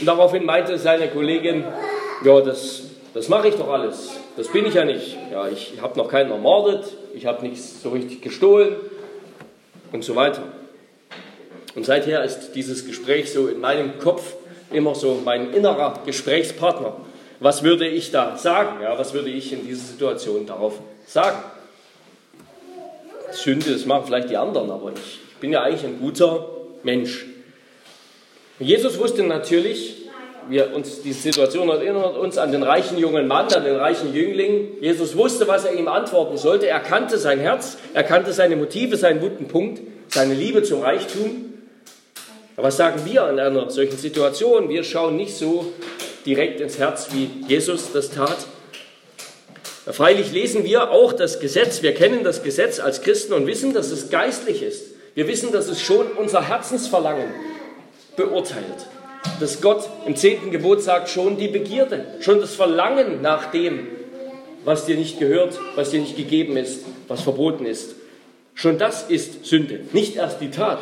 Und 0.00 0.06
daraufhin 0.06 0.44
meinte 0.44 0.78
seine 0.78 1.08
Kollegin, 1.08 1.64
ja, 2.24 2.40
das, 2.40 2.84
das 3.12 3.28
mache 3.28 3.48
ich 3.48 3.54
doch 3.54 3.68
alles. 3.68 4.18
Das 4.36 4.48
bin 4.48 4.66
ich 4.66 4.74
ja 4.74 4.84
nicht. 4.84 5.16
Ja, 5.30 5.48
ich 5.48 5.74
habe 5.80 5.98
noch 5.98 6.08
keinen 6.08 6.30
ermordet, 6.30 6.84
ich 7.14 7.26
habe 7.26 7.46
nichts 7.46 7.82
so 7.82 7.90
richtig 7.90 8.22
gestohlen 8.22 8.76
und 9.92 10.04
so 10.04 10.16
weiter. 10.16 10.42
Und 11.74 11.84
seither 11.84 12.24
ist 12.24 12.52
dieses 12.52 12.86
Gespräch 12.86 13.32
so 13.32 13.48
in 13.48 13.60
meinem 13.60 13.98
Kopf 13.98 14.34
immer 14.72 14.94
so 14.94 15.20
mein 15.24 15.52
innerer 15.52 16.00
Gesprächspartner. 16.06 16.96
Was 17.40 17.62
würde 17.62 17.86
ich 17.86 18.10
da 18.10 18.36
sagen? 18.36 18.80
Ja, 18.82 18.98
was 18.98 19.12
würde 19.12 19.28
ich 19.28 19.52
in 19.52 19.66
dieser 19.66 19.84
Situation 19.84 20.46
darauf 20.46 20.80
sagen? 21.06 21.36
Sünde, 23.36 23.72
das 23.72 23.86
machen 23.86 24.04
vielleicht 24.06 24.30
die 24.30 24.36
anderen, 24.36 24.70
aber 24.70 24.92
ich 24.92 25.20
bin 25.40 25.52
ja 25.52 25.62
eigentlich 25.62 25.84
ein 25.84 25.98
guter 26.00 26.48
Mensch. 26.82 27.26
Jesus 28.58 28.98
wusste 28.98 29.22
natürlich, 29.22 30.04
wir 30.48 30.74
uns 30.74 31.02
die 31.02 31.12
Situation 31.12 31.68
erinnert 31.68 32.16
uns 32.16 32.38
an 32.38 32.52
den 32.52 32.62
reichen 32.62 32.98
jungen 32.98 33.26
Mann, 33.26 33.52
an 33.52 33.64
den 33.64 33.76
reichen 33.76 34.14
Jüngling. 34.14 34.80
Jesus 34.80 35.16
wusste, 35.16 35.48
was 35.48 35.64
er 35.64 35.74
ihm 35.74 35.88
antworten 35.88 36.36
sollte. 36.36 36.66
Er 36.66 36.80
kannte 36.80 37.18
sein 37.18 37.40
Herz, 37.40 37.78
er 37.94 38.04
kannte 38.04 38.32
seine 38.32 38.56
Motive, 38.56 38.96
seinen 38.96 39.20
guten 39.20 39.48
Punkt, 39.48 39.80
seine 40.08 40.34
Liebe 40.34 40.62
zum 40.62 40.82
Reichtum. 40.82 41.52
Aber 42.56 42.68
was 42.68 42.76
sagen 42.76 43.00
wir 43.04 43.28
in 43.30 43.40
einer 43.40 43.70
solchen 43.70 43.96
Situation? 43.96 44.68
Wir 44.68 44.84
schauen 44.84 45.16
nicht 45.16 45.34
so 45.34 45.72
direkt 46.24 46.60
ins 46.60 46.78
Herz, 46.78 47.08
wie 47.12 47.30
Jesus 47.48 47.92
das 47.92 48.10
tat. 48.10 48.46
Freilich 49.86 50.32
lesen 50.32 50.64
wir 50.64 50.90
auch 50.90 51.12
das 51.12 51.40
Gesetz. 51.40 51.82
Wir 51.82 51.94
kennen 51.94 52.24
das 52.24 52.42
Gesetz 52.42 52.80
als 52.80 53.02
Christen 53.02 53.32
und 53.34 53.46
wissen, 53.46 53.74
dass 53.74 53.90
es 53.90 54.10
geistlich 54.10 54.62
ist. 54.62 54.84
Wir 55.14 55.28
wissen, 55.28 55.52
dass 55.52 55.68
es 55.68 55.80
schon 55.80 56.06
unser 56.12 56.48
Herzensverlangen 56.48 57.28
beurteilt 58.16 58.86
dass 59.40 59.60
Gott 59.60 59.88
im 60.06 60.16
zehnten 60.16 60.50
Gebot 60.50 60.82
sagt, 60.82 61.08
schon 61.08 61.36
die 61.36 61.48
Begierde, 61.48 62.06
schon 62.20 62.40
das 62.40 62.54
Verlangen 62.54 63.22
nach 63.22 63.50
dem, 63.50 63.88
was 64.64 64.86
dir 64.86 64.96
nicht 64.96 65.18
gehört, 65.18 65.58
was 65.74 65.90
dir 65.90 66.00
nicht 66.00 66.16
gegeben 66.16 66.56
ist, 66.56 66.84
was 67.08 67.22
verboten 67.22 67.66
ist. 67.66 67.94
Schon 68.54 68.78
das 68.78 69.10
ist 69.10 69.44
Sünde, 69.44 69.80
nicht 69.92 70.16
erst 70.16 70.40
die 70.40 70.50
Tat. 70.50 70.80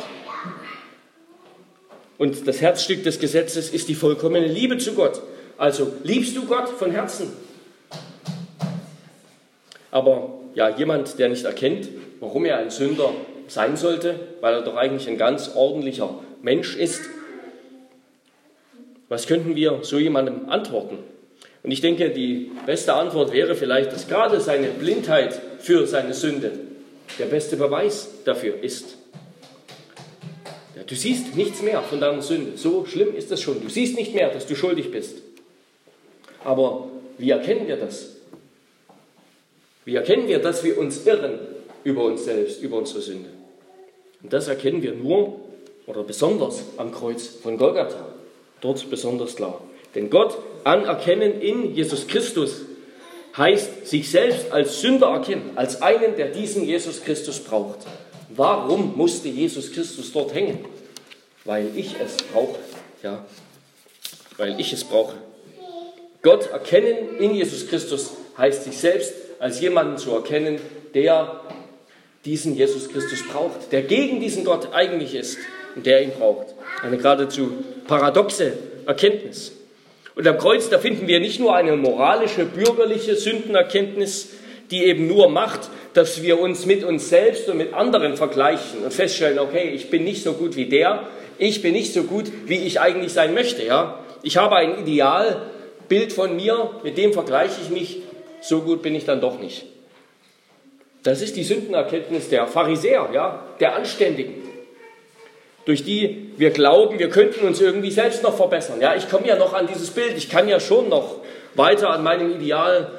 Und 2.19 2.47
das 2.47 2.61
Herzstück 2.61 3.03
des 3.03 3.19
Gesetzes 3.19 3.71
ist 3.71 3.89
die 3.89 3.95
vollkommene 3.95 4.47
Liebe 4.47 4.79
zu 4.79 4.93
Gott. 4.93 5.23
Also 5.57 5.93
liebst 6.05 6.37
du 6.37 6.45
Gott 6.47 6.69
von 6.69 6.93
Herzen. 6.93 7.33
Aber 9.93 10.41
ja, 10.55 10.71
jemand, 10.71 11.19
der 11.21 11.29
nicht 11.29 11.45
erkennt, 11.45 11.89
warum 12.19 12.45
er 12.45 12.59
ein 12.59 12.71
Sünder 12.71 13.13
sein 13.47 13.77
sollte, 13.77 14.19
weil 14.41 14.55
er 14.55 14.63
doch 14.63 14.75
eigentlich 14.75 15.09
ein 15.09 15.19
ganz 15.19 15.55
ordentlicher 15.55 16.19
Mensch 16.43 16.77
ist, 16.77 17.03
was 19.09 19.27
könnten 19.27 19.55
wir 19.55 19.81
so 19.83 19.99
jemandem 19.99 20.49
antworten? 20.49 20.99
Und 21.63 21.71
ich 21.71 21.83
denke, 21.83 22.11
die 22.11 22.51
beste 22.65 22.95
Antwort 22.95 23.33
wäre 23.33 23.55
vielleicht, 23.55 23.93
dass 23.93 24.09
gerade 24.09 24.41
seine 24.41 24.69
Blindheit 24.69 25.39
für 25.59 25.87
seine 25.87 26.15
Sünde 26.15 26.53
der 27.19 27.27
beste 27.27 27.57
Beweis 27.57 28.09
dafür 28.25 28.63
ist. 28.63 28.97
Ja, 30.75 30.83
du 30.85 30.95
siehst 30.95 31.37
nichts 31.37 31.61
mehr 31.61 31.83
von 31.83 32.01
deiner 32.01 32.23
Sünde. 32.23 32.57
So 32.57 32.87
schlimm 32.87 33.15
ist 33.15 33.31
das 33.31 33.43
schon. 33.43 33.61
Du 33.61 33.69
siehst 33.69 33.95
nicht 33.95 34.15
mehr, 34.15 34.31
dass 34.31 34.47
du 34.47 34.57
schuldig 34.57 34.91
bist. 34.91 35.19
Aber 36.43 36.89
wie 37.19 37.31
erkennen 37.31 37.69
wir 37.69 37.77
das? 37.77 38.12
Wie 39.85 39.97
erkennen 39.97 40.29
wir, 40.29 40.39
dass 40.39 40.63
wir 40.63 40.79
uns 40.79 41.07
irren 41.07 41.39
über 41.85 42.05
uns 42.05 42.25
selbst, 42.25 42.63
über 42.63 42.79
unsere 42.79 43.01
Sünde? 43.01 43.31
Und 44.23 44.33
das 44.33 44.49
erkennen 44.49 44.83
wir 44.83 44.95
nur 44.95 45.41
oder 45.87 46.05
besonders 46.05 46.63
am 46.77 46.93
Kreuz 46.93 47.27
von 47.27 47.57
Golgatha 47.57 48.07
dort 48.61 48.89
besonders 48.89 49.37
klar. 49.37 49.61
Denn 49.95 50.09
Gott 50.09 50.39
anerkennen 50.65 51.41
in 51.41 51.75
Jesus 51.75 52.07
Christus 52.07 52.63
heißt 53.37 53.87
sich 53.87 54.11
selbst 54.11 54.53
als 54.53 54.81
Sünder 54.81 55.09
erkennen, 55.09 55.51
als 55.57 55.83
einen, 55.83 56.17
der 56.17 56.29
diesen 56.29 56.65
Jesus 56.65 57.03
Christus 57.03 57.41
braucht. 57.41 57.81
Warum 58.29 58.97
musste 58.97 59.29
Jesus 59.29 59.73
Christus 59.73 60.13
dort 60.13 60.35
hängen? 60.35 60.65
Weil 61.45 61.71
ich 61.75 61.95
es 62.01 62.17
brauche. 62.33 62.59
Ja, 63.03 63.25
weil 64.37 64.59
ich 64.61 64.73
es 64.73 64.85
brauche. 64.85 65.17
Gott 66.23 66.51
erkennen 66.51 67.19
in 67.19 67.35
Jesus 67.35 67.67
Christus 67.67 68.13
heißt 68.39 68.65
sich 68.65 68.79
selbst 68.79 69.13
als 69.43 69.61
jemanden 69.61 69.99
zu 69.99 70.13
erkennen, 70.13 70.61
der 70.95 71.41
diesen 72.25 72.55
Jesus 72.55 72.89
Christus 72.89 73.25
braucht, 73.27 73.73
der 73.73 73.83
gegen 73.83 74.21
diesen 74.21 74.45
Gott 74.45 74.69
eigentlich 74.73 75.17
ist 75.17 75.37
und 75.75 75.85
der 75.85 76.01
ihn 76.01 76.13
braucht. 76.17 76.55
Eine 76.81 76.97
geradezu 76.97 77.51
paradoxe 77.89 78.53
Erkenntnis. 78.87 79.51
Und 80.15 80.29
am 80.29 80.39
Kreuz, 80.39 80.69
da 80.69 80.79
finden 80.79 81.09
wir 81.09 81.19
nicht 81.19 81.41
nur 81.41 81.57
eine 81.57 81.77
moralische, 81.77 82.45
bürgerliche 82.45 83.17
Sündenerkenntnis, 83.17 84.31
die 84.71 84.85
eben 84.85 85.09
nur 85.09 85.29
macht, 85.29 85.71
dass 85.93 86.23
wir 86.23 86.39
uns 86.39 86.65
mit 86.65 86.85
uns 86.85 87.09
selbst 87.09 87.49
und 87.49 87.59
mit 87.59 87.75
anderen 87.75 88.17
vergleichen 88.17 88.85
und 88.85 88.95
feststellen, 88.95 89.41
okay, 89.41 89.73
ich 89.75 89.91
bin 89.91 90.05
nicht 90.05 90.23
so 90.23 90.35
gut 90.35 90.55
wie 90.55 90.67
der, 90.67 91.09
ich 91.39 91.63
bin 91.63 91.73
nicht 91.73 91.93
so 91.93 92.05
gut, 92.05 92.31
wie 92.47 92.59
ich 92.59 92.81
eigentlich 92.81 93.13
sein 93.13 93.35
möchte. 93.35 93.65
Ja? 93.65 93.99
Ich 94.23 94.37
habe 94.37 94.55
ein 94.55 94.79
Idealbild 94.79 96.13
von 96.13 96.37
mir, 96.37 96.71
mit 96.85 96.97
dem 96.97 97.13
vergleiche 97.13 97.61
ich 97.61 97.71
mich, 97.71 98.03
so 98.43 98.61
gut 98.61 98.83
bin 98.83 98.95
ich 98.95 99.05
dann 99.05 99.21
doch 99.21 99.39
nicht. 99.39 99.65
Das 101.03 101.23
ist 101.23 101.37
die 101.37 101.45
Sündenerkenntnis 101.45 102.29
der 102.29 102.47
Pharisäer, 102.47 103.09
ja, 103.13 103.45
der 103.59 103.75
Anständigen, 103.75 104.35
durch 105.65 105.85
die 105.85 106.33
wir 106.37 106.51
glauben, 106.51 106.99
wir 106.99 107.09
könnten 107.09 107.47
uns 107.47 107.61
irgendwie 107.61 107.91
selbst 107.91 108.23
noch 108.23 108.37
verbessern. 108.37 108.81
Ja, 108.81 108.95
ich 108.95 109.09
komme 109.09 109.27
ja 109.27 109.37
noch 109.37 109.53
an 109.53 109.67
dieses 109.67 109.91
Bild, 109.91 110.17
ich 110.17 110.29
kann 110.29 110.49
ja 110.49 110.61
schon 110.61 110.89
noch 110.89 111.17
weiter 111.55 111.91
an 111.91 112.03
meinem 112.03 112.33
Ideal 112.33 112.91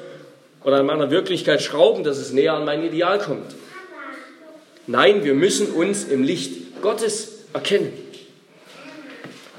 oder 0.64 0.78
an 0.78 0.86
meiner 0.86 1.10
Wirklichkeit 1.10 1.62
schrauben, 1.62 2.04
dass 2.04 2.18
es 2.18 2.32
näher 2.32 2.54
an 2.54 2.64
mein 2.64 2.82
Ideal 2.82 3.18
kommt. 3.18 3.54
Nein, 4.86 5.24
wir 5.24 5.34
müssen 5.34 5.72
uns 5.72 6.04
im 6.04 6.22
Licht 6.22 6.82
Gottes 6.82 7.44
erkennen. 7.52 7.92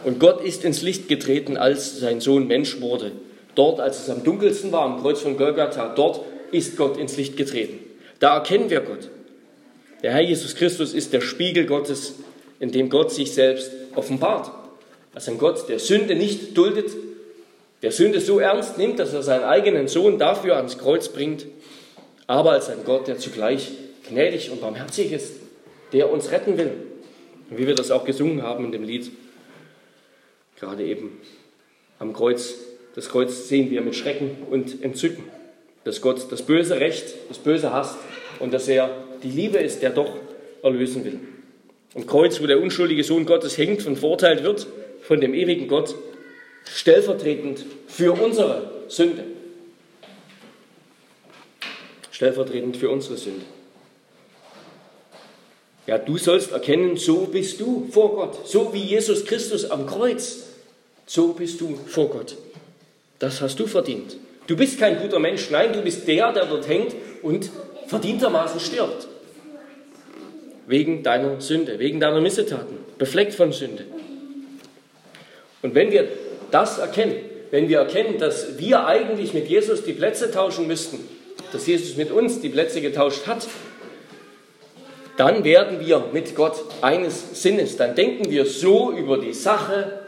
Und 0.04 0.20
Gott 0.20 0.44
ist 0.44 0.64
ins 0.64 0.84
Licht 0.84 1.08
getreten, 1.08 1.58
als 1.58 2.00
sein 2.00 2.22
Sohn 2.22 2.46
Mensch 2.46 2.80
wurde. 2.80 3.12
Dort, 3.56 3.80
als 3.80 4.02
es 4.02 4.10
am 4.10 4.24
dunkelsten 4.24 4.72
war, 4.72 4.84
am 4.84 5.02
Kreuz 5.02 5.22
von 5.22 5.38
Golgatha, 5.38 5.94
dort 5.96 6.22
ist 6.52 6.78
Gott 6.78 6.98
ins 6.98 7.18
Licht 7.18 7.38
getreten. 7.38 7.80
Da 8.20 8.36
erkennen 8.36 8.70
wir 8.70 8.82
Gott. 8.82 9.10
Der 10.04 10.14
Herr 10.14 10.22
Jesus 10.22 10.56
Christus 10.56 10.94
ist 10.94 11.14
der 11.14 11.22
Spiegel 11.22 11.66
Gottes, 11.66 12.16
in 12.60 12.72
dem 12.72 12.90
Gott 12.90 13.12
sich 13.12 13.34
selbst 13.34 13.72
offenbart. 13.96 14.52
Als 15.14 15.28
ein 15.30 15.38
Gott, 15.38 15.68
der 15.70 15.80
Sünde 15.80 16.16
nicht 16.16 16.58
duldet, 16.58 16.92
der 17.82 17.92
Sünde 17.92 18.20
so 18.20 18.40
ernst 18.40 18.78
nimmt, 18.78 19.00
dass 19.00 19.14
er 19.14 19.24
seinen 19.24 19.44
eigenen 19.44 19.88
Sohn 19.88 20.20
dafür 20.20 20.58
ans 20.58 20.78
Kreuz 20.78 21.10
bringt, 21.10 21.46
aber 22.28 22.52
als 22.52 22.70
ein 22.70 22.84
Gott, 22.86 23.08
der 23.08 23.18
zugleich 23.18 23.72
gnädig 24.10 24.52
und 24.52 24.62
barmherzig 24.62 25.12
ist, 25.12 25.34
der 25.94 26.12
uns 26.12 26.32
retten 26.32 26.58
will. 26.58 26.72
Wie 27.50 27.68
wir 27.68 27.76
das 27.76 27.92
auch 27.92 28.06
gesungen 28.06 28.42
haben 28.42 28.66
in 28.66 28.72
dem 28.72 28.84
Lied, 28.84 29.12
gerade 30.60 30.84
eben 30.84 31.22
am 32.00 32.14
Kreuz, 32.14 32.56
das 32.96 33.10
Kreuz 33.10 33.50
sehen 33.50 33.70
wir 33.70 33.82
mit 33.82 33.96
Schrecken 33.96 34.38
und 34.50 34.82
Entzücken, 34.82 35.26
dass 35.84 36.02
Gott 36.02 36.32
das 36.32 36.42
böse 36.42 36.80
Recht, 36.80 37.14
das 37.28 37.38
böse 37.38 37.72
hasst 37.74 37.98
und 38.40 38.54
dass 38.54 38.68
er 38.68 38.90
die 39.22 39.30
Liebe 39.30 39.58
ist, 39.58 39.82
der 39.82 39.90
doch 39.90 40.12
erlösen 40.64 41.04
will. 41.04 41.20
Am 41.94 42.08
Kreuz, 42.08 42.42
wo 42.42 42.48
der 42.48 42.62
unschuldige 42.62 43.04
Sohn 43.04 43.26
Gottes 43.26 43.58
hängt 43.58 43.86
und 43.86 43.98
verurteilt 43.98 44.44
wird 44.44 44.68
von 45.02 45.22
dem 45.22 45.34
ewigen 45.34 45.68
Gott, 45.68 45.94
stellvertretend 46.66 47.66
für 47.88 48.14
unsere 48.14 48.72
Sünde. 48.88 49.24
Stellvertretend 52.12 52.78
für 52.78 52.90
unsere 52.90 53.18
Sünde. 53.18 53.46
Ja, 55.86 55.98
du 55.98 56.18
sollst 56.18 56.52
erkennen, 56.52 56.98
so 56.98 57.26
bist 57.26 57.60
du 57.60 57.88
vor 57.92 58.16
Gott. 58.16 58.48
So 58.48 58.74
wie 58.74 58.82
Jesus 58.82 59.26
Christus 59.26 59.70
am 59.70 59.86
Kreuz. 59.86 60.44
So 61.06 61.34
bist 61.34 61.62
du 61.62 61.76
vor 61.88 62.10
Gott. 62.10 62.36
Das 63.20 63.42
hast 63.42 63.60
du 63.60 63.68
verdient. 63.68 64.18
Du 64.48 64.56
bist 64.56 64.80
kein 64.80 65.00
guter 65.00 65.20
Mensch. 65.20 65.50
Nein, 65.50 65.74
du 65.74 65.82
bist 65.82 66.08
der, 66.08 66.32
der 66.32 66.46
dort 66.46 66.68
hängt 66.68 66.96
und 67.22 67.50
verdientermaßen 67.88 68.60
stirbt. 68.60 69.08
Wegen 70.68 71.04
deiner 71.04 71.42
Sünde, 71.42 71.80
wegen 71.80 72.00
deiner 72.00 72.22
Missetaten. 72.22 72.78
Befleckt 72.98 73.34
von 73.34 73.52
Sünde. 73.52 73.86
Und 75.62 75.74
wenn 75.76 75.92
wir 75.92 76.08
das 76.52 76.78
erkennen, 76.78 77.16
wenn 77.52 77.70
wir 77.70 77.80
erkennen, 77.80 78.18
dass 78.18 78.60
wir 78.60 78.86
eigentlich 78.86 79.34
mit 79.34 79.48
Jesus 79.48 79.84
die 79.84 79.94
Plätze 79.94 80.32
tauschen 80.32 80.68
müssten, 80.68 81.00
dass 81.52 81.68
Jesus 81.68 81.96
mit 81.96 82.12
uns 82.12 82.42
die 82.42 82.50
Plätze 82.50 82.82
getauscht 82.82 83.28
hat, 83.28 83.48
dann 85.18 85.44
werden 85.44 85.80
wir 85.80 86.10
mit 86.12 86.36
Gott 86.36 86.56
eines 86.82 87.42
Sinnes. 87.42 87.78
Dann 87.78 87.96
denken 87.96 88.30
wir 88.30 88.46
so 88.46 88.92
über 88.92 89.18
die 89.18 89.34
Sache 89.34 90.00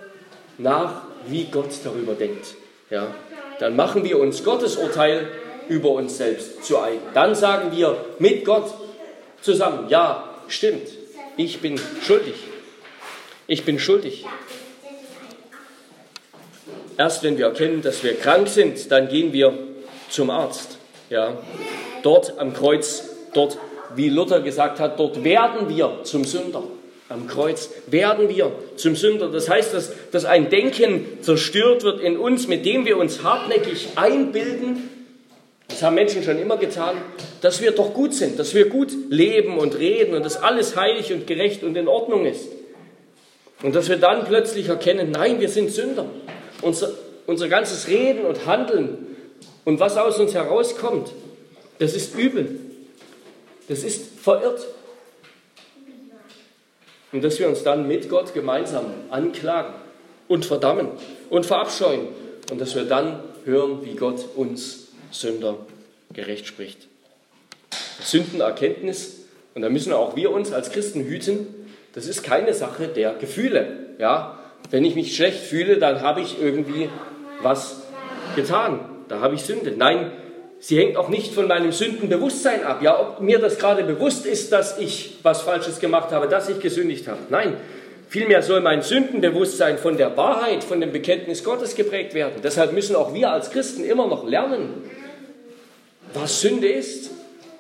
nach, 0.58 1.04
wie 1.28 1.46
Gott 1.46 1.72
darüber 1.84 2.14
denkt. 2.14 2.56
Ja? 2.90 3.14
Dann 3.60 3.76
machen 3.76 4.04
wir 4.04 4.20
uns 4.20 4.44
Gottes 4.44 4.78
Urteil 4.78 5.28
über 5.68 5.90
uns 5.92 6.18
selbst 6.18 6.64
zu 6.64 6.80
eigen. 6.80 7.02
Dann 7.14 7.36
sagen 7.36 7.76
wir 7.76 7.98
mit 8.20 8.46
Gott 8.46 8.74
zusammen, 9.42 9.90
ja, 9.90 10.24
stimmt, 10.48 10.88
ich 11.36 11.60
bin 11.60 11.80
schuldig. 12.02 12.36
Ich 13.48 13.64
bin 13.64 13.80
schuldig. 13.80 14.26
Erst 16.98 17.24
wenn 17.24 17.38
wir 17.38 17.46
erkennen, 17.46 17.82
dass 17.82 18.04
wir 18.04 18.16
krank 18.16 18.48
sind, 18.48 18.92
dann 18.92 19.08
gehen 19.08 19.32
wir 19.32 19.54
zum 20.10 20.30
Arzt. 20.30 20.78
Ja, 21.10 21.38
dort 22.02 22.38
am 22.40 22.54
Kreuz, 22.54 23.04
dort, 23.34 23.58
wie 23.96 24.10
Luther 24.10 24.42
gesagt 24.42 24.80
hat, 24.80 25.00
dort 25.00 25.24
werden 25.24 25.70
wir 25.70 26.00
zum 26.04 26.26
Sünder. 26.26 26.64
Am 27.10 27.28
Kreuz 27.28 27.70
werden 27.88 28.28
wir 28.28 28.52
zum 28.76 28.96
Sünder. 28.96 29.30
Das 29.30 29.50
heißt, 29.50 29.74
dass, 29.74 29.94
dass 30.12 30.26
ein 30.26 30.50
Denken 30.50 31.06
zerstört 31.22 31.84
wird 31.84 32.02
in 32.02 32.18
uns, 32.18 32.48
mit 32.48 32.66
dem 32.66 32.86
wir 32.86 32.98
uns 32.98 33.24
hartnäckig 33.24 33.88
einbilden, 33.96 34.90
das 35.70 35.84
haben 35.84 35.96
Menschen 35.96 36.24
schon 36.24 36.40
immer 36.40 36.58
getan, 36.58 36.96
dass 37.42 37.62
wir 37.62 37.72
doch 37.72 37.94
gut 37.94 38.14
sind, 38.14 38.40
dass 38.40 38.54
wir 38.56 38.70
gut 38.70 38.92
leben 39.10 39.58
und 39.58 39.78
reden 39.78 40.16
und 40.16 40.26
dass 40.26 40.42
alles 40.42 40.76
heilig 40.76 41.14
und 41.14 41.28
gerecht 41.28 41.64
und 41.64 41.76
in 41.76 41.88
Ordnung 41.88 42.26
ist. 42.26 42.48
Und 43.62 43.76
dass 43.76 43.90
wir 43.90 43.98
dann 43.98 44.26
plötzlich 44.26 44.70
erkennen, 44.70 45.12
nein, 45.12 45.40
wir 45.40 45.50
sind 45.50 45.72
Sünder. 45.72 46.06
Unser, 46.62 46.92
unser 47.26 47.50
ganzes 47.50 47.88
Reden 47.88 48.26
und 48.26 48.46
Handeln 48.46 49.16
und 49.66 49.80
was 49.80 49.98
aus 49.98 50.20
uns 50.20 50.34
herauskommt, 50.34 51.12
das 51.80 51.94
ist 51.94 52.18
übel. 52.18 52.60
Das 53.68 53.84
ist 53.84 54.20
verirrt. 54.20 54.66
Und 57.12 57.24
dass 57.24 57.40
wir 57.40 57.48
uns 57.48 57.64
dann 57.64 57.88
mit 57.88 58.10
Gott 58.10 58.34
gemeinsam 58.34 58.86
anklagen 59.10 59.74
und 60.28 60.46
verdammen 60.46 60.90
und 61.30 61.46
verabscheuen. 61.46 62.08
Und 62.52 62.60
dass 62.60 62.76
wir 62.76 62.84
dann 62.84 63.20
hören, 63.46 63.86
wie 63.86 63.96
Gott 63.96 64.26
uns 64.36 64.88
Sünder 65.12 65.58
gerecht 66.14 66.48
spricht. 66.48 66.88
Sündenerkenntnis, 68.02 69.26
und 69.56 69.62
da 69.62 69.70
müssen 69.70 69.94
auch 69.94 70.16
wir 70.16 70.32
uns 70.32 70.52
als 70.52 70.72
Christen 70.72 71.04
hüten, 71.04 71.48
das 71.94 72.08
ist 72.08 72.24
keine 72.24 72.54
Sache 72.54 72.88
der 72.88 73.14
Gefühle. 73.16 73.96
Ja? 73.98 74.40
Wenn 74.70 74.86
ich 74.86 74.96
mich 74.96 75.16
schlecht 75.16 75.40
fühle, 75.40 75.78
dann 75.78 76.02
habe 76.02 76.22
ich 76.22 76.40
irgendwie 76.42 76.90
was 77.42 77.82
getan. 78.36 78.80
Da 79.08 79.22
habe 79.22 79.36
ich 79.36 79.42
Sünde. 79.44 79.74
Nein, 79.76 80.12
sie 80.60 80.78
hängt 80.78 80.98
auch 80.98 81.10
nicht 81.10 81.34
von 81.34 81.48
meinem 81.48 81.72
Sündenbewusstsein 81.72 82.64
ab. 82.64 82.82
Ja, 82.82 83.00
ob 83.00 83.22
mir 83.22 83.40
das 83.40 83.58
gerade 83.58 83.84
bewusst 83.84 84.26
ist, 84.26 84.52
dass 84.52 84.78
ich 84.80 85.16
was 85.24 85.42
Falsches 85.42 85.80
gemacht 85.80 86.12
habe, 86.12 86.28
dass 86.28 86.50
ich 86.50 86.60
gesündigt 86.60 87.08
habe. 87.08 87.20
Nein, 87.30 87.58
vielmehr 88.10 88.42
soll 88.42 88.62
mein 88.62 88.82
Sündenbewusstsein 88.82 89.78
von 89.78 89.98
der 89.98 90.16
Wahrheit, 90.18 90.64
von 90.64 90.82
dem 90.82 90.92
Bekenntnis 90.92 91.44
Gottes 91.44 91.76
geprägt 91.76 92.14
werden. 92.14 92.36
Deshalb 92.44 92.74
müssen 92.74 92.96
auch 92.96 93.14
wir 93.14 93.32
als 93.32 93.52
Christen 93.52 93.84
immer 93.84 94.08
noch 94.08 94.28
lernen, 94.28 94.84
was 96.14 96.42
Sünde 96.42 96.68
ist. 96.68 97.12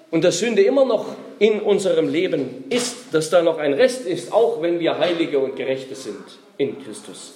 Und 0.10 0.24
dass 0.24 0.40
Sünde 0.40 0.62
immer 0.62 0.86
noch 0.86 1.08
in 1.38 1.60
unserem 1.60 2.08
Leben 2.08 2.64
ist, 2.70 2.96
dass 3.12 3.30
da 3.30 3.42
noch 3.42 3.58
ein 3.58 3.74
Rest 3.74 4.08
ist, 4.08 4.32
auch 4.32 4.62
wenn 4.62 4.80
wir 4.80 4.98
Heilige 5.00 5.40
und 5.40 5.58
Gerechte 5.58 5.96
sind 5.96 6.24
in 6.58 6.82
Christus. 6.82 7.34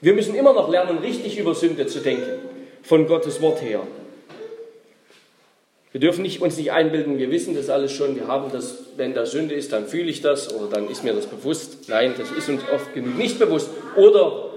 Wir 0.00 0.14
müssen 0.14 0.34
immer 0.34 0.52
noch 0.52 0.68
lernen, 0.68 0.98
richtig 0.98 1.38
über 1.38 1.54
Sünde 1.54 1.86
zu 1.86 2.00
denken, 2.00 2.40
von 2.82 3.06
Gottes 3.06 3.40
Wort 3.40 3.62
her. 3.62 3.80
Wir 5.92 6.00
dürfen 6.00 6.22
nicht, 6.22 6.42
uns 6.42 6.56
nicht 6.58 6.70
einbilden, 6.70 7.18
wir 7.18 7.30
wissen 7.30 7.54
das 7.54 7.70
alles 7.70 7.92
schon, 7.92 8.14
wir 8.14 8.26
haben 8.26 8.52
das, 8.52 8.74
wenn 8.96 9.14
da 9.14 9.24
Sünde 9.24 9.54
ist, 9.54 9.72
dann 9.72 9.86
fühle 9.86 10.10
ich 10.10 10.20
das 10.20 10.54
oder 10.54 10.68
dann 10.68 10.90
ist 10.90 11.02
mir 11.02 11.14
das 11.14 11.26
bewusst. 11.26 11.88
Nein, 11.88 12.14
das 12.18 12.30
ist 12.30 12.48
uns 12.48 12.60
oft 12.72 12.92
genug 12.92 13.16
nicht 13.16 13.38
bewusst. 13.38 13.70
Oder 13.96 14.50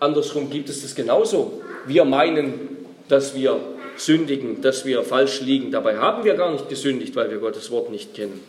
andersrum 0.00 0.48
gibt 0.48 0.70
es 0.70 0.82
das 0.82 0.94
genauso. 0.94 1.60
Wir 1.86 2.06
meinen, 2.06 2.78
dass 3.08 3.34
wir 3.34 3.60
sündigen, 3.96 4.62
dass 4.62 4.86
wir 4.86 5.02
falsch 5.02 5.42
liegen. 5.42 5.70
Dabei 5.70 5.98
haben 5.98 6.24
wir 6.24 6.34
gar 6.34 6.50
nicht 6.50 6.68
gesündigt, 6.68 7.14
weil 7.14 7.30
wir 7.30 7.38
Gottes 7.38 7.70
Wort 7.70 7.90
nicht 7.90 8.14
kennen. 8.14 8.40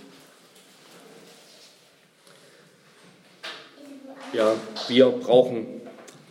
Ja, 4.31 4.55
wir 4.87 5.07
brauchen 5.07 5.81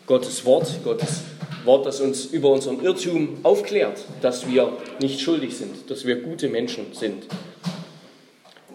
Gottes 0.07 0.45
Wort, 0.45 0.69
Gottes 0.85 1.23
Wort, 1.69 1.87
das 1.87 2.01
uns 2.01 2.25
über 2.25 2.49
unseren 2.49 2.83
Irrtum 2.83 3.39
aufklärt, 3.45 3.99
dass 4.23 4.51
wir 4.51 4.73
nicht 5.01 5.21
schuldig 5.21 5.57
sind, 5.57 5.89
dass 5.91 6.05
wir 6.05 6.17
gute 6.17 6.49
Menschen 6.49 6.87
sind. 6.93 7.27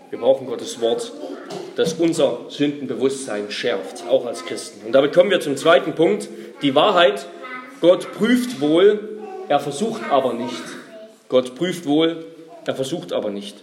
Wir 0.09 0.19
brauchen 0.19 0.47
Gottes 0.47 0.79
Wort, 0.79 1.11
das 1.75 1.93
unser 1.95 2.41
Sündenbewusstsein 2.49 3.49
schärft, 3.49 4.07
auch 4.07 4.25
als 4.27 4.45
Christen. 4.45 4.85
Und 4.85 4.93
damit 4.93 5.11
kommen 5.11 5.31
wir 5.31 5.41
zum 5.41 5.57
zweiten 5.57 5.95
Punkt, 5.95 6.29
die 6.61 6.75
Wahrheit. 6.75 7.25
Gott 7.81 8.13
prüft 8.13 8.61
wohl, 8.61 9.19
er 9.49 9.59
versucht 9.59 10.03
aber 10.09 10.33
nicht. 10.33 10.63
Gott 11.29 11.55
prüft 11.55 11.85
wohl, 11.87 12.25
er 12.65 12.75
versucht 12.75 13.11
aber 13.11 13.31
nicht. 13.31 13.57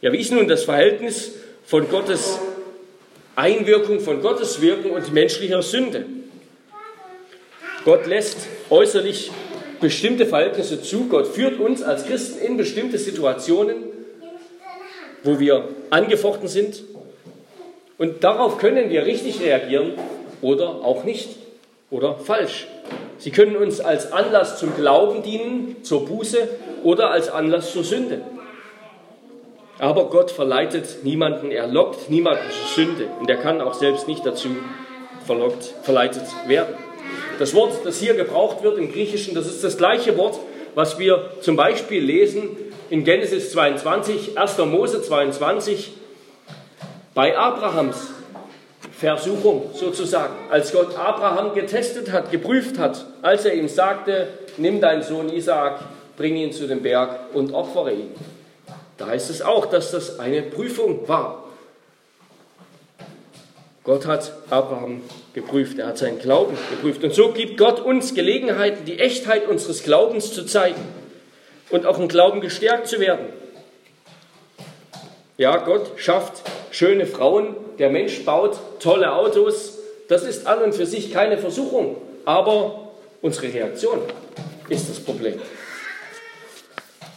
Ja, 0.00 0.12
wie 0.12 0.18
ist 0.18 0.32
nun 0.32 0.48
das 0.48 0.64
Verhältnis 0.64 1.32
von 1.62 1.88
Gottes 1.90 2.38
Einwirkung, 3.36 4.00
von 4.00 4.22
Gottes 4.22 4.62
Wirken 4.62 4.92
und 4.92 5.12
menschlicher 5.12 5.60
Sünde? 5.60 6.06
Gott 7.88 8.06
lässt 8.06 8.36
äußerlich 8.68 9.30
bestimmte 9.80 10.26
Verhältnisse 10.26 10.82
zu. 10.82 11.08
Gott 11.08 11.26
führt 11.26 11.58
uns 11.58 11.82
als 11.82 12.04
Christen 12.04 12.38
in 12.44 12.58
bestimmte 12.58 12.98
Situationen, 12.98 13.76
wo 15.22 15.40
wir 15.40 15.70
angefochten 15.88 16.48
sind. 16.48 16.82
Und 17.96 18.22
darauf 18.22 18.58
können 18.58 18.90
wir 18.90 19.06
richtig 19.06 19.40
reagieren 19.40 19.92
oder 20.42 20.68
auch 20.84 21.04
nicht 21.04 21.30
oder 21.90 22.16
falsch. 22.16 22.66
Sie 23.16 23.30
können 23.30 23.56
uns 23.56 23.80
als 23.80 24.12
Anlass 24.12 24.58
zum 24.58 24.76
Glauben 24.76 25.22
dienen, 25.22 25.76
zur 25.82 26.04
Buße 26.04 26.46
oder 26.82 27.10
als 27.10 27.30
Anlass 27.30 27.72
zur 27.72 27.84
Sünde. 27.84 28.20
Aber 29.78 30.10
Gott 30.10 30.30
verleitet 30.30 31.04
niemanden, 31.04 31.50
er 31.50 31.66
lockt 31.66 32.10
niemanden 32.10 32.50
zur 32.50 32.84
Sünde 32.84 33.08
und 33.18 33.30
er 33.30 33.38
kann 33.38 33.62
auch 33.62 33.72
selbst 33.72 34.08
nicht 34.08 34.26
dazu 34.26 34.50
verlockt, 35.24 35.72
verleitet 35.84 36.24
werden. 36.46 36.74
Das 37.38 37.54
Wort, 37.54 37.84
das 37.84 37.98
hier 37.98 38.14
gebraucht 38.14 38.62
wird 38.62 38.78
im 38.78 38.92
Griechischen, 38.92 39.34
das 39.34 39.46
ist 39.46 39.62
das 39.62 39.76
gleiche 39.76 40.16
Wort, 40.16 40.38
was 40.74 40.98
wir 40.98 41.30
zum 41.40 41.56
Beispiel 41.56 42.02
lesen 42.02 42.56
in 42.90 43.04
Genesis 43.04 43.52
22, 43.52 44.38
1. 44.38 44.58
Mose 44.58 45.02
22, 45.02 45.92
bei 47.14 47.36
Abrahams 47.36 48.08
Versuchung 48.98 49.70
sozusagen. 49.74 50.34
Als 50.50 50.72
Gott 50.72 50.98
Abraham 50.98 51.54
getestet 51.54 52.10
hat, 52.10 52.32
geprüft 52.32 52.78
hat, 52.78 53.06
als 53.22 53.44
er 53.44 53.54
ihm 53.54 53.68
sagte, 53.68 54.26
nimm 54.56 54.80
deinen 54.80 55.02
Sohn 55.02 55.28
Isaak, 55.32 55.80
bring 56.16 56.34
ihn 56.34 56.52
zu 56.52 56.66
dem 56.66 56.82
Berg 56.82 57.32
und 57.32 57.54
opfere 57.54 57.92
ihn. 57.92 58.10
Da 58.96 59.06
heißt 59.06 59.30
es 59.30 59.40
auch, 59.40 59.66
dass 59.66 59.92
das 59.92 60.18
eine 60.18 60.42
Prüfung 60.42 61.08
war. 61.08 61.37
Gott 63.88 64.04
hat 64.04 64.34
Abraham 64.50 65.00
geprüft, 65.32 65.78
er 65.78 65.86
hat 65.86 65.96
seinen 65.96 66.18
Glauben 66.18 66.58
geprüft. 66.68 67.02
Und 67.04 67.14
so 67.14 67.32
gibt 67.32 67.56
Gott 67.56 67.80
uns 67.80 68.12
Gelegenheiten, 68.12 68.84
die 68.84 68.98
Echtheit 68.98 69.48
unseres 69.48 69.82
Glaubens 69.82 70.34
zu 70.34 70.44
zeigen 70.44 70.82
und 71.70 71.86
auch 71.86 71.98
im 71.98 72.06
Glauben 72.06 72.42
gestärkt 72.42 72.86
zu 72.86 73.00
werden. 73.00 73.24
Ja, 75.38 75.56
Gott 75.56 75.92
schafft 75.96 76.42
schöne 76.70 77.06
Frauen, 77.06 77.56
der 77.78 77.88
Mensch 77.88 78.26
baut 78.26 78.58
tolle 78.78 79.14
Autos. 79.14 79.78
Das 80.08 80.22
ist 80.22 80.46
an 80.46 80.60
und 80.64 80.74
für 80.74 80.84
sich 80.84 81.10
keine 81.10 81.38
Versuchung, 81.38 81.96
aber 82.26 82.90
unsere 83.22 83.54
Reaktion 83.54 84.00
ist 84.68 84.90
das 84.90 85.00
Problem. 85.00 85.40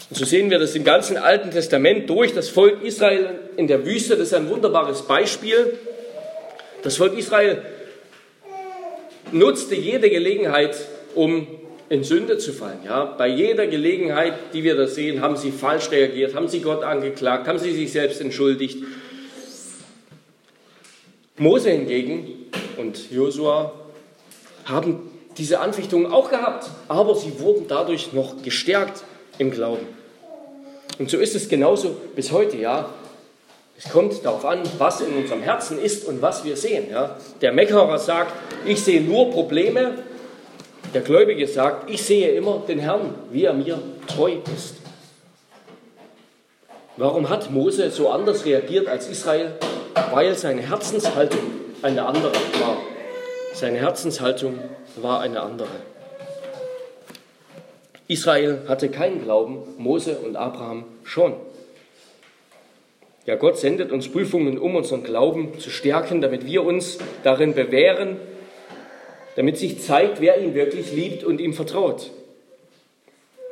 Und 0.10 0.16
so 0.18 0.24
sehen 0.24 0.50
wir 0.50 0.58
das 0.58 0.74
im 0.74 0.86
ganzen 0.86 1.18
Alten 1.18 1.52
Testament 1.52 2.10
durch. 2.10 2.34
Das 2.34 2.48
Volk 2.48 2.82
Israel 2.82 3.42
in 3.58 3.68
der 3.68 3.86
Wüste, 3.86 4.16
das 4.16 4.28
ist 4.28 4.34
ein 4.36 4.50
wunderbares 4.50 5.02
Beispiel. 5.02 5.78
Das 6.84 6.98
Volk 6.98 7.18
Israel 7.18 7.62
nutzte 9.32 9.76
jede 9.76 10.10
Gelegenheit, 10.10 10.76
um 11.16 11.48
in 11.90 12.04
Sünde 12.04 12.38
zu 12.38 12.54
fallen. 12.54 12.80
Ja, 12.86 13.06
bei 13.06 13.28
jeder 13.28 13.68
Gelegenheit, 13.68 14.34
die 14.54 14.64
wir 14.64 14.76
da 14.76 14.88
sehen, 14.88 15.22
haben 15.22 15.36
sie 15.36 15.52
falsch 15.52 15.92
reagiert, 15.92 16.36
haben 16.36 16.48
sie 16.48 16.62
Gott 16.62 16.84
angeklagt, 16.84 17.48
haben 17.48 17.60
sie 17.60 17.74
sich 17.74 17.92
selbst 17.92 18.22
entschuldigt. 18.22 18.78
Mose 21.38 21.70
hingegen 21.70 22.46
und 22.78 23.12
Josua 23.12 23.74
haben 24.66 25.10
diese 25.38 25.60
Anfechtungen 25.60 26.12
auch 26.12 26.30
gehabt, 26.30 26.70
aber 26.88 27.16
sie 27.16 27.40
wurden 27.40 27.66
dadurch 27.68 28.14
noch 28.14 28.42
gestärkt 28.42 29.04
im 29.38 29.52
Glauben. 29.52 29.86
Und 31.00 31.10
so 31.10 31.18
ist 31.18 31.36
es 31.36 31.50
genauso 31.50 31.98
bis 32.16 32.32
heute, 32.32 32.58
ja. 32.58 32.94
Es 33.84 33.92
kommt 33.92 34.24
darauf 34.24 34.46
an, 34.46 34.62
was 34.78 35.02
in 35.02 35.14
unserem 35.14 35.42
Herzen 35.42 35.80
ist 35.80 36.08
und 36.08 36.22
was 36.22 36.44
wir 36.44 36.56
sehen. 36.56 36.92
Ja. 36.92 37.18
Der 37.42 37.52
Meckerer 37.52 37.98
sagt, 37.98 38.34
ich 38.66 38.84
sehe 38.84 39.02
nur 39.02 39.32
Probleme. 39.32 39.96
Der 40.94 41.02
Gläubige 41.02 41.48
sagt, 41.48 41.90
ich 41.90 42.04
sehe 42.04 42.32
immer 42.32 42.62
den 42.68 42.80
Herrn, 42.80 43.16
wie 43.32 43.46
er 43.46 43.54
mir 43.54 43.80
treu 44.08 44.34
ist. 44.56 44.76
Warum 46.98 47.30
hat 47.30 47.50
Mose 47.50 47.90
so 47.90 48.10
anders 48.10 48.46
reagiert 48.46 48.88
als 48.88 49.08
Israel? 49.08 49.54
Weil 50.12 50.36
seine 50.36 50.62
Herzenshaltung 50.62 51.42
eine 51.82 52.06
andere 52.06 52.34
war. 52.60 52.78
Seine 53.54 53.80
Herzenshaltung 53.80 54.60
war 54.98 55.22
eine 55.22 55.42
andere. 55.42 55.70
Israel 58.08 58.62
hatte 58.68 58.90
keinen 58.90 59.24
Glauben, 59.24 59.64
Mose 59.78 60.18
und 60.18 60.36
Abraham 60.36 60.84
schon. 61.04 61.34
Ja, 63.26 63.36
Gott 63.36 63.58
sendet 63.58 63.92
uns 63.92 64.10
Prüfungen, 64.12 64.58
um 64.58 64.76
unseren 64.76 65.04
Glauben 65.04 65.60
zu 65.60 65.70
stärken, 65.70 66.22
damit 66.22 66.46
wir 66.46 66.64
uns 66.64 66.98
darin 67.24 67.54
bewähren, 67.54 68.18
damit 69.36 69.58
sich 69.58 69.80
zeigt, 69.80 70.22
wer 70.22 70.40
ihn 70.42 70.56
wirklich 70.56 70.92
liebt 70.92 71.24
und 71.24 71.40
ihm 71.40 71.54
vertraut. 71.54 72.10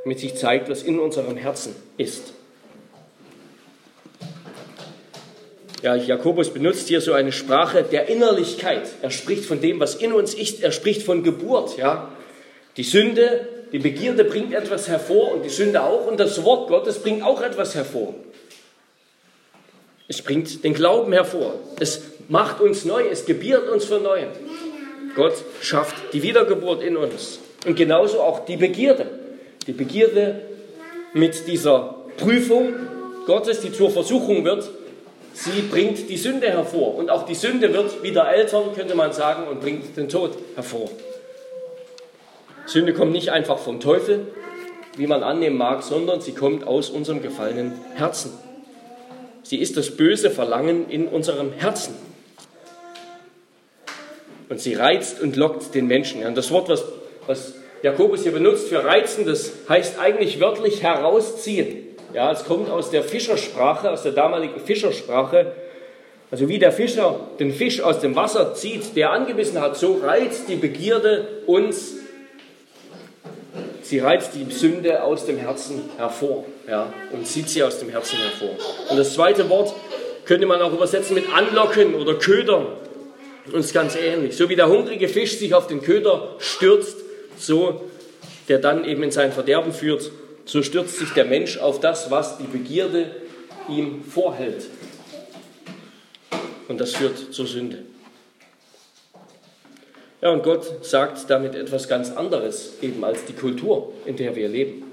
Damit 0.03 0.19
sich 0.19 0.35
zeigt, 0.35 0.69
was 0.69 0.81
in 0.81 0.99
unserem 0.99 1.37
Herzen 1.37 1.75
ist. 1.97 2.33
Ja, 5.83 5.95
Jakobus 5.95 6.49
benutzt 6.49 6.87
hier 6.87 6.99
so 6.99 7.13
eine 7.13 7.31
Sprache 7.31 7.83
der 7.83 8.09
Innerlichkeit. 8.09 8.89
Er 9.01 9.11
spricht 9.11 9.45
von 9.45 9.61
dem, 9.61 9.79
was 9.79 9.95
in 9.95 10.11
uns 10.11 10.33
ist. 10.33 10.61
Er 10.61 10.71
spricht 10.71 11.03
von 11.03 11.23
Geburt. 11.23 11.77
Ja, 11.77 12.11
die 12.75 12.83
Sünde 12.83 13.47
die 13.71 13.79
Begierde 13.79 14.23
bringt 14.23 14.53
etwas 14.53 14.87
hervor 14.87 15.31
und 15.31 15.45
die 15.45 15.49
Sünde 15.49 15.83
auch 15.83 16.07
und 16.07 16.19
das 16.19 16.43
Wort 16.43 16.69
Gottes 16.69 16.99
bringt 16.99 17.23
auch 17.23 17.41
etwas 17.41 17.75
hervor. 17.75 18.15
Es 20.09 20.23
bringt 20.23 20.63
den 20.63 20.73
Glauben 20.73 21.13
hervor. 21.13 21.53
Es 21.79 22.01
macht 22.27 22.61
uns 22.61 22.83
neu, 22.83 23.03
es 23.09 23.25
gebiert 23.25 23.69
uns 23.69 23.85
von 23.85 24.01
neuem. 24.01 24.29
Gott 25.15 25.35
schafft 25.61 25.95
die 26.13 26.23
Wiedergeburt 26.23 26.81
in 26.81 26.97
uns. 26.97 27.39
Und 27.65 27.75
genauso 27.75 28.19
auch 28.21 28.43
die 28.45 28.57
Begierde. 28.57 29.05
Die 29.67 29.71
Begierde 29.71 30.41
mit 31.13 31.47
dieser 31.47 31.95
Prüfung 32.17 32.73
Gottes, 33.27 33.61
die 33.61 33.71
zur 33.71 33.91
Versuchung 33.91 34.43
wird, 34.45 34.67
sie 35.33 35.61
bringt 35.69 36.09
die 36.09 36.17
Sünde 36.17 36.47
hervor. 36.47 36.95
Und 36.95 37.11
auch 37.11 37.27
die 37.27 37.35
Sünde 37.35 37.71
wird 37.71 38.01
wieder 38.01 38.31
Eltern, 38.33 38.73
könnte 38.75 38.95
man 38.95 39.13
sagen, 39.13 39.47
und 39.47 39.61
bringt 39.61 39.95
den 39.95 40.09
Tod 40.09 40.31
hervor. 40.55 40.89
Sünde 42.65 42.93
kommt 42.93 43.11
nicht 43.11 43.29
einfach 43.29 43.59
vom 43.59 43.79
Teufel, 43.79 44.25
wie 44.97 45.05
man 45.05 45.21
annehmen 45.21 45.57
mag, 45.57 45.83
sondern 45.83 46.19
sie 46.19 46.33
kommt 46.33 46.65
aus 46.65 46.89
unserem 46.89 47.21
gefallenen 47.21 47.73
Herzen. 47.93 48.48
Sie 49.49 49.57
ist 49.57 49.77
das 49.77 49.89
böse 49.97 50.29
Verlangen 50.29 50.91
in 50.91 51.07
unserem 51.07 51.51
Herzen. 51.51 51.95
Und 54.47 54.61
sie 54.61 54.75
reizt 54.75 55.21
und 55.21 55.37
lockt 55.37 55.73
den 55.73 55.87
Menschen. 55.87 56.23
Und 56.23 56.37
das 56.37 56.51
Wort, 56.51 56.69
was, 56.69 56.85
was 57.25 57.55
Jakobus 57.81 58.21
hier 58.21 58.31
benutzt 58.31 58.67
für 58.67 58.85
reizen, 58.85 59.25
das 59.25 59.51
heißt 59.67 59.97
eigentlich 59.97 60.39
wörtlich 60.39 60.83
herausziehen. 60.83 61.87
Ja, 62.13 62.31
es 62.31 62.45
kommt 62.45 62.69
aus 62.69 62.91
der 62.91 63.03
Fischersprache, 63.03 63.89
aus 63.89 64.03
der 64.03 64.11
damaligen 64.11 64.59
Fischersprache. 64.59 65.53
Also 66.29 66.47
wie 66.47 66.59
der 66.59 66.71
Fischer 66.71 67.19
den 67.39 67.51
Fisch 67.51 67.81
aus 67.81 68.01
dem 68.01 68.15
Wasser 68.15 68.53
zieht, 68.53 68.95
der 68.95 69.09
angebissen 69.09 69.59
hat, 69.59 69.77
so 69.77 69.95
reizt 69.95 70.47
die 70.47 70.57
Begierde 70.57 71.27
uns 71.47 71.95
Sie 73.89 73.97
reizt 73.97 74.35
die 74.35 74.53
Sünde 74.53 75.01
aus 75.01 75.25
dem 75.25 75.37
Herzen 75.37 75.89
hervor 75.97 76.45
ja, 76.67 76.93
und 77.11 77.25
zieht 77.25 77.49
sie 77.49 77.63
aus 77.63 77.79
dem 77.79 77.89
Herzen 77.89 78.19
hervor. 78.19 78.55
Und 78.87 78.97
das 78.97 79.15
zweite 79.15 79.49
Wort 79.49 79.73
könnte 80.25 80.45
man 80.45 80.61
auch 80.61 80.71
übersetzen 80.71 81.15
mit 81.15 81.33
anlocken 81.33 81.95
oder 81.95 82.13
ködern. 82.13 82.67
Und 83.51 83.59
ist 83.59 83.73
ganz 83.73 83.95
ähnlich. 83.95 84.37
So 84.37 84.47
wie 84.47 84.55
der 84.55 84.69
hungrige 84.69 85.09
Fisch 85.09 85.39
sich 85.39 85.55
auf 85.55 85.65
den 85.65 85.81
Köder 85.81 86.35
stürzt, 86.37 86.97
so 87.35 87.81
der 88.47 88.59
dann 88.59 88.85
eben 88.85 89.01
in 89.01 89.09
sein 89.09 89.31
Verderben 89.31 89.73
führt, 89.73 90.11
so 90.45 90.61
stürzt 90.61 90.99
sich 90.99 91.09
der 91.13 91.25
Mensch 91.25 91.57
auf 91.57 91.79
das, 91.79 92.11
was 92.11 92.37
die 92.37 92.43
Begierde 92.43 93.09
ihm 93.67 94.03
vorhält. 94.03 94.67
Und 96.67 96.79
das 96.79 96.91
führt 96.91 97.33
zur 97.33 97.47
Sünde. 97.47 97.79
Ja, 100.21 100.31
und 100.31 100.43
Gott 100.43 100.85
sagt 100.85 101.29
damit 101.29 101.55
etwas 101.55 101.87
ganz 101.87 102.11
anderes, 102.11 102.73
eben 102.81 103.03
als 103.05 103.25
die 103.25 103.33
Kultur, 103.33 103.93
in 104.05 104.17
der 104.17 104.35
wir 104.35 104.49
leben. 104.49 104.91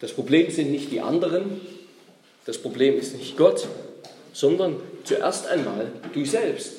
Das 0.00 0.12
Problem 0.12 0.50
sind 0.50 0.70
nicht 0.70 0.92
die 0.92 1.00
anderen, 1.00 1.60
das 2.44 2.58
Problem 2.58 2.98
ist 2.98 3.16
nicht 3.16 3.36
Gott, 3.36 3.66
sondern 4.32 4.76
zuerst 5.04 5.48
einmal 5.48 5.88
du 6.14 6.24
selbst. 6.24 6.74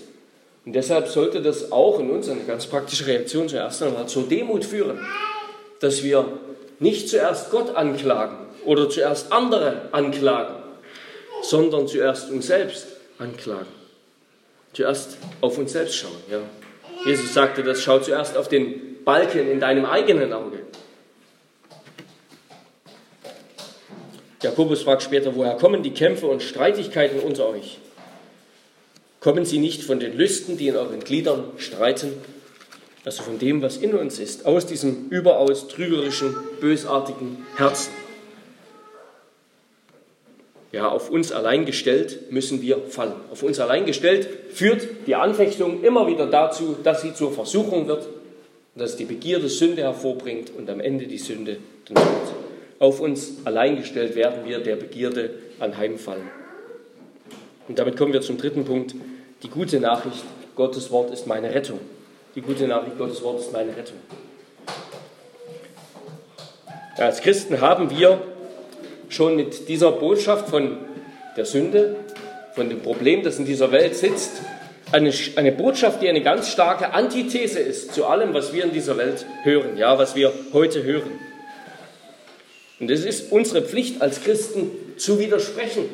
Und 0.66 0.74
deshalb 0.74 1.08
sollte 1.10 1.42
das 1.42 1.72
auch 1.74 2.00
in 2.00 2.10
uns 2.10 2.30
eine 2.30 2.44
ganz 2.44 2.68
praktische 2.68 3.06
Reaktion 3.06 3.50
zuerst 3.50 3.84
einmal 3.84 4.08
zur 4.08 4.24
Demut 4.24 4.64
führen, 4.64 5.00
dass 5.82 6.04
wir 6.04 6.26
nicht 6.80 7.10
zuerst 7.10 7.52
Gott 7.52 7.76
anklagen 7.76 8.38
oder 8.66 8.90
zuerst 8.90 9.32
andere 9.32 9.90
anklagen, 9.92 10.56
sondern 11.42 11.88
zuerst 11.88 12.30
uns 12.30 12.48
selbst 12.48 12.88
anklagen. 13.18 13.68
Zuerst 14.72 15.18
auf 15.42 15.58
uns 15.58 15.74
selbst 15.74 15.96
schauen. 15.96 16.12
Ja. 16.32 16.40
Jesus 17.06 17.34
sagte 17.34 17.64
das, 17.64 17.82
schau 17.82 18.00
zuerst 18.00 18.38
auf 18.38 18.48
den 18.48 19.04
Balken 19.04 19.50
in 19.52 19.60
deinem 19.60 19.86
eigenen 19.86 20.32
Auge. 20.32 20.60
Jakobus 24.42 24.84
fragt 24.84 25.04
später, 25.04 25.36
woher 25.36 25.56
kommen 25.56 25.84
die 25.84 25.92
Kämpfe 25.92 26.28
und 26.28 26.44
Streitigkeiten 26.44 27.20
unter 27.20 27.48
euch? 27.48 27.80
Kommen 29.20 29.46
sie 29.46 29.60
nicht 29.60 29.84
von 29.84 30.00
den 30.00 30.18
Lüsten, 30.18 30.58
die 30.58 30.68
in 30.68 30.76
euren 30.76 31.00
Gliedern 31.00 31.46
streiten? 31.58 32.14
Also 33.06 33.24
von 33.24 33.40
dem, 33.40 33.62
was 33.62 33.78
in 33.78 33.94
uns 33.94 34.20
ist, 34.20 34.46
aus 34.46 34.66
diesem 34.66 35.08
überaus 35.10 35.68
trügerischen, 35.68 36.36
bösartigen 36.60 37.46
Herzen. 37.56 37.92
Ja, 40.74 40.90
auf 40.90 41.12
uns 41.12 41.32
allein 41.32 41.66
gestellt 41.66 42.32
müssen 42.32 42.64
wir 42.64 42.80
fallen. 42.90 43.14
Auf 43.32 43.44
uns 43.44 43.60
allein 43.60 43.86
gestellt 43.86 44.28
führt 44.52 44.88
die 45.06 45.14
Anfechtung 45.14 45.84
immer 45.84 46.08
wieder 46.08 46.26
dazu, 46.26 46.76
dass 46.84 47.04
sie 47.04 47.14
zur 47.14 47.32
Versuchung 47.32 47.88
wird, 47.88 48.10
dass 48.76 48.98
die 48.98 49.06
Begierde 49.06 49.50
Sünde 49.50 49.84
hervorbringt 49.84 50.52
und 50.58 50.68
am 50.72 50.80
Ende 50.80 51.06
die 51.06 51.20
Sünde 51.20 51.58
den 51.88 51.96
Tod. 51.96 52.06
Auf 52.80 53.00
uns 53.00 53.46
allein 53.46 53.78
gestellt 53.78 54.16
werden 54.16 54.46
wir 54.46 54.62
der 54.62 54.76
Begierde 54.76 55.30
anheimfallen. 55.60 56.28
Und 57.68 57.78
damit 57.78 57.96
kommen 57.96 58.12
wir 58.12 58.22
zum 58.22 58.40
dritten 58.40 58.66
Punkt. 58.66 58.96
Die 59.44 59.50
gute 59.50 59.80
Nachricht, 59.80 60.24
Gottes 60.56 60.90
Wort 60.90 61.12
ist 61.12 61.28
meine 61.28 61.54
Rettung. 61.54 61.80
Die 62.34 62.42
gute 62.42 62.68
Nachricht, 62.68 62.98
Gottes 62.98 63.22
Wort 63.22 63.42
ist 63.42 63.54
meine 63.54 63.78
Rettung. 63.78 63.98
Als 66.98 67.22
Christen 67.22 67.62
haben 67.62 67.92
wir 67.92 68.20
schon 69.14 69.36
mit 69.36 69.70
dieser 69.70 69.92
Botschaft 69.92 70.50
von 70.50 70.78
der 71.38 71.46
Sünde, 71.46 71.96
von 72.56 72.70
dem 72.70 72.82
Problem, 72.82 73.24
das 73.24 73.38
in 73.38 73.46
dieser 73.46 73.72
Welt 73.72 73.96
sitzt, 73.96 74.32
eine, 74.92 75.12
eine 75.36 75.52
Botschaft, 75.52 76.02
die 76.02 76.10
eine 76.10 76.22
ganz 76.22 76.50
starke 76.50 76.94
Antithese 76.94 77.60
ist 77.60 77.94
zu 77.94 78.06
allem, 78.06 78.34
was 78.34 78.54
wir 78.54 78.64
in 78.64 78.72
dieser 78.72 78.98
Welt 78.98 79.26
hören, 79.44 79.78
ja, 79.78 79.98
was 79.98 80.16
wir 80.16 80.32
heute 80.54 80.84
hören. 80.84 81.20
Und 82.80 82.92
es 82.92 83.06
ist 83.06 83.32
unsere 83.32 83.64
Pflicht 83.64 84.02
als 84.02 84.24
Christen 84.24 84.72
zu 84.98 85.20
widersprechen, 85.20 85.86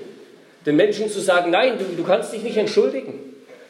den 0.65 0.75
Menschen 0.75 1.09
zu 1.09 1.21
sagen, 1.21 1.51
nein, 1.51 1.77
du, 1.77 1.85
du 1.95 2.03
kannst 2.03 2.33
dich 2.33 2.43
nicht 2.43 2.57
entschuldigen. 2.57 3.13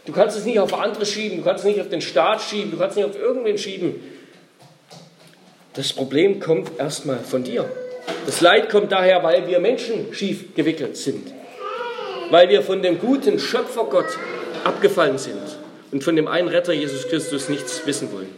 Du 0.06 0.14
kannst 0.14 0.38
es 0.38 0.46
nicht 0.46 0.60
auf 0.60 0.74
andere 0.74 1.06
schieben, 1.06 1.38
du 1.38 1.44
kannst 1.44 1.64
es 1.64 1.70
nicht 1.70 1.82
auf 1.82 1.90
den 1.90 2.02
Staat 2.02 2.42
schieben, 2.42 2.72
du 2.72 2.78
kannst 2.78 2.98
es 2.98 3.04
nicht 3.04 3.16
auf 3.16 3.22
irgendwen 3.22 3.58
schieben. 3.60 3.96
Das 5.74 5.94
Problem 5.94 6.40
kommt 6.40 6.72
erstmal 6.80 7.20
von 7.20 7.44
dir. 7.44 7.70
Das 8.26 8.42
Leid 8.42 8.70
kommt 8.70 8.92
daher, 8.92 9.24
weil 9.24 9.48
wir 9.48 9.60
Menschen 9.60 10.14
schief 10.14 10.56
gewickelt 10.56 10.98
sind. 10.98 11.34
Weil 12.30 12.50
wir 12.50 12.62
von 12.62 12.82
dem 12.82 13.00
guten 13.00 13.40
Schöpfergott 13.40 14.18
abgefallen 14.64 15.18
sind 15.18 15.42
und 15.92 16.04
von 16.04 16.16
dem 16.16 16.28
einen 16.28 16.48
Retter 16.48 16.74
Jesus 16.74 17.08
Christus 17.08 17.50
nichts 17.50 17.86
wissen 17.86 18.12
wollen. 18.12 18.30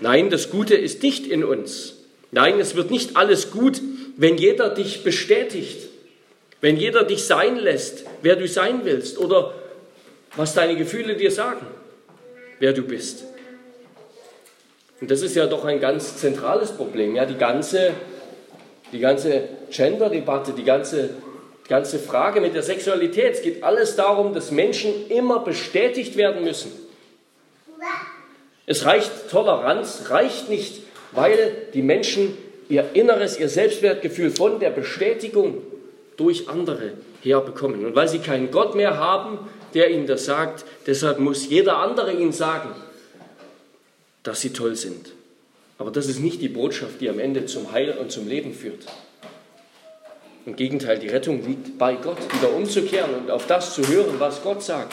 Nein, 0.00 0.30
das 0.30 0.50
Gute 0.50 0.74
ist 0.74 1.02
nicht 1.02 1.26
in 1.26 1.44
uns. 1.44 1.94
Nein, 2.30 2.60
es 2.60 2.74
wird 2.74 2.90
nicht 2.90 3.16
alles 3.16 3.50
gut, 3.50 3.80
wenn 4.16 4.36
jeder 4.36 4.70
dich 4.70 5.02
bestätigt, 5.02 5.88
wenn 6.60 6.76
jeder 6.76 7.04
dich 7.04 7.24
sein 7.24 7.56
lässt, 7.56 8.04
wer 8.22 8.36
du 8.36 8.46
sein 8.46 8.80
willst 8.84 9.18
oder 9.18 9.54
was 10.36 10.54
deine 10.54 10.76
Gefühle 10.76 11.16
dir 11.16 11.30
sagen, 11.30 11.66
wer 12.58 12.72
du 12.72 12.82
bist. 12.82 13.24
Und 15.00 15.10
das 15.10 15.22
ist 15.22 15.34
ja 15.34 15.46
doch 15.46 15.64
ein 15.64 15.80
ganz 15.80 16.16
zentrales 16.16 16.72
Problem. 16.72 17.16
Ja, 17.16 17.26
die 17.26 17.36
ganze, 17.36 17.92
die 18.92 19.00
ganze 19.00 19.48
Gender-Debatte, 19.70 20.52
die 20.52 20.64
ganze, 20.64 21.10
die 21.64 21.68
ganze 21.68 21.98
Frage 21.98 22.40
mit 22.40 22.54
der 22.54 22.62
Sexualität, 22.62 23.34
es 23.34 23.42
geht 23.42 23.62
alles 23.62 23.96
darum, 23.96 24.34
dass 24.34 24.50
Menschen 24.50 25.08
immer 25.08 25.40
bestätigt 25.40 26.16
werden 26.16 26.44
müssen. 26.44 26.72
Es 28.66 28.86
reicht 28.86 29.30
Toleranz, 29.30 30.06
reicht 30.08 30.48
nicht, 30.48 30.82
weil 31.12 31.52
die 31.74 31.82
Menschen 31.82 32.36
ihr 32.68 32.90
Inneres, 32.94 33.38
ihr 33.38 33.48
Selbstwertgefühl 33.48 34.30
von 34.30 34.58
der 34.58 34.70
Bestätigung 34.70 35.58
durch 36.16 36.48
andere 36.48 36.92
herbekommen. 37.22 37.84
Und 37.84 37.94
weil 37.94 38.08
sie 38.08 38.20
keinen 38.20 38.50
Gott 38.50 38.74
mehr 38.74 38.96
haben, 38.96 39.38
der 39.74 39.90
ihnen 39.90 40.06
das 40.06 40.24
sagt, 40.24 40.64
deshalb 40.86 41.18
muss 41.18 41.48
jeder 41.48 41.78
andere 41.78 42.12
ihnen 42.12 42.32
sagen, 42.32 42.70
dass 44.24 44.40
sie 44.40 44.50
toll 44.50 44.74
sind. 44.74 45.12
Aber 45.78 45.90
das 45.90 46.08
ist 46.08 46.18
nicht 46.18 46.40
die 46.40 46.48
Botschaft, 46.48 47.00
die 47.00 47.08
am 47.08 47.20
Ende 47.20 47.46
zum 47.46 47.70
Heil 47.70 47.96
und 47.98 48.10
zum 48.10 48.26
Leben 48.26 48.52
führt. 48.52 48.86
Im 50.46 50.56
Gegenteil, 50.56 50.98
die 50.98 51.08
Rettung 51.08 51.46
liegt 51.46 51.78
bei 51.78 51.94
Gott, 51.94 52.18
wieder 52.34 52.52
umzukehren 52.52 53.14
und 53.14 53.30
auf 53.30 53.46
das 53.46 53.74
zu 53.74 53.86
hören, 53.86 54.16
was 54.18 54.42
Gott 54.42 54.62
sagt. 54.62 54.92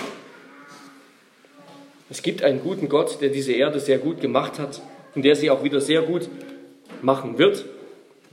Es 2.10 2.22
gibt 2.22 2.44
einen 2.44 2.62
guten 2.62 2.90
Gott, 2.90 3.22
der 3.22 3.30
diese 3.30 3.54
Erde 3.54 3.80
sehr 3.80 3.98
gut 3.98 4.22
gemacht 4.22 4.60
hat 4.60 4.82
und 5.16 5.24
der 5.24 5.36
sie 5.36 5.50
auch 5.50 5.64
wieder 5.64 5.82
sehr 5.82 6.02
gut 6.02 6.30
machen 7.02 7.38
wird. 7.38 7.66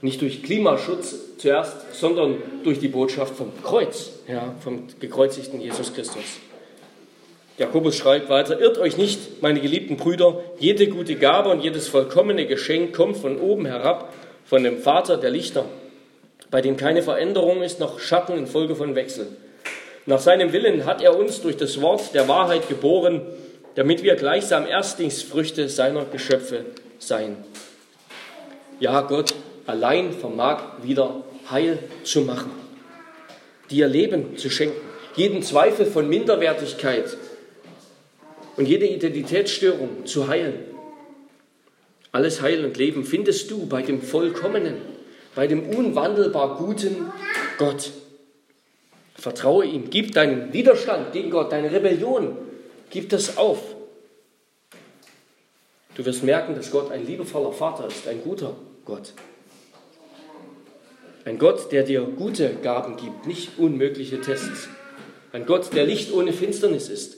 Nicht 0.00 0.20
durch 0.20 0.42
Klimaschutz 0.42 1.36
zuerst, 1.38 1.94
sondern 1.94 2.36
durch 2.62 2.78
die 2.78 2.88
Botschaft 2.88 3.34
vom 3.34 3.52
Kreuz, 3.62 4.10
ja, 4.28 4.54
vom 4.60 4.86
gekreuzigten 5.00 5.60
Jesus 5.60 5.92
Christus. 5.92 6.24
Jakobus 7.58 7.96
schreibt 7.96 8.28
weiter, 8.28 8.60
irrt 8.60 8.78
euch 8.78 8.96
nicht, 8.96 9.42
meine 9.42 9.60
geliebten 9.60 9.96
Brüder, 9.96 10.40
jede 10.60 10.86
gute 10.86 11.16
Gabe 11.16 11.50
und 11.50 11.60
jedes 11.60 11.88
vollkommene 11.88 12.46
Geschenk 12.46 12.94
kommt 12.94 13.16
von 13.16 13.40
oben 13.40 13.66
herab, 13.66 14.12
von 14.44 14.62
dem 14.62 14.78
Vater 14.78 15.16
der 15.16 15.30
Lichter, 15.30 15.64
bei 16.52 16.60
dem 16.60 16.76
keine 16.76 17.02
Veränderung 17.02 17.62
ist, 17.62 17.80
noch 17.80 17.98
Schatten 17.98 18.38
infolge 18.38 18.76
von 18.76 18.94
Wechsel. 18.94 19.26
Nach 20.06 20.20
seinem 20.20 20.52
Willen 20.52 20.86
hat 20.86 21.02
er 21.02 21.18
uns 21.18 21.42
durch 21.42 21.56
das 21.56 21.80
Wort 21.82 22.14
der 22.14 22.28
Wahrheit 22.28 22.68
geboren, 22.68 23.22
damit 23.74 24.04
wir 24.04 24.14
gleichsam 24.14 24.64
Erstlingsfrüchte 24.64 25.68
seiner 25.68 26.04
Geschöpfe 26.04 26.64
seien. 27.00 27.36
Ja, 28.78 29.00
Gott 29.00 29.34
allein 29.66 30.12
vermag 30.12 30.62
wieder 30.84 31.24
Heil 31.50 31.80
zu 32.04 32.20
machen, 32.20 32.52
dir 33.68 33.88
Leben 33.88 34.36
zu 34.36 34.48
schenken, 34.48 34.80
jeden 35.16 35.42
Zweifel 35.42 35.86
von 35.86 36.08
Minderwertigkeit 36.08 37.16
und 38.58 38.66
jede 38.66 38.86
Identitätsstörung 38.86 40.04
zu 40.04 40.26
heilen. 40.26 40.64
Alles 42.10 42.42
Heil 42.42 42.64
und 42.64 42.76
Leben 42.76 43.04
findest 43.04 43.50
du 43.50 43.66
bei 43.66 43.82
dem 43.82 44.02
Vollkommenen, 44.02 44.74
bei 45.34 45.46
dem 45.46 45.68
unwandelbar 45.68 46.56
guten 46.56 47.12
Gott. 47.56 47.92
Vertraue 49.14 49.64
ihm, 49.64 49.90
gib 49.90 50.12
deinen 50.12 50.52
Widerstand 50.52 51.12
gegen 51.12 51.30
Gott, 51.30 51.52
deine 51.52 51.70
Rebellion, 51.70 52.36
gib 52.90 53.08
das 53.10 53.36
auf. 53.36 53.60
Du 55.94 56.04
wirst 56.04 56.24
merken, 56.24 56.56
dass 56.56 56.70
Gott 56.72 56.90
ein 56.90 57.06
liebevoller 57.06 57.52
Vater 57.52 57.86
ist, 57.86 58.08
ein 58.08 58.22
guter 58.22 58.56
Gott. 58.84 59.12
Ein 61.24 61.38
Gott, 61.38 61.70
der 61.70 61.84
dir 61.84 62.00
gute 62.02 62.54
Gaben 62.54 62.96
gibt, 62.96 63.26
nicht 63.26 63.58
unmögliche 63.58 64.20
Tests. 64.20 64.68
Ein 65.32 65.46
Gott, 65.46 65.74
der 65.74 65.84
Licht 65.84 66.12
ohne 66.12 66.32
Finsternis 66.32 66.88
ist. 66.88 67.17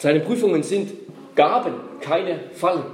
Seine 0.00 0.20
Prüfungen 0.20 0.62
sind 0.62 0.92
Gaben, 1.36 1.74
keine 2.00 2.40
Fallen. 2.54 2.84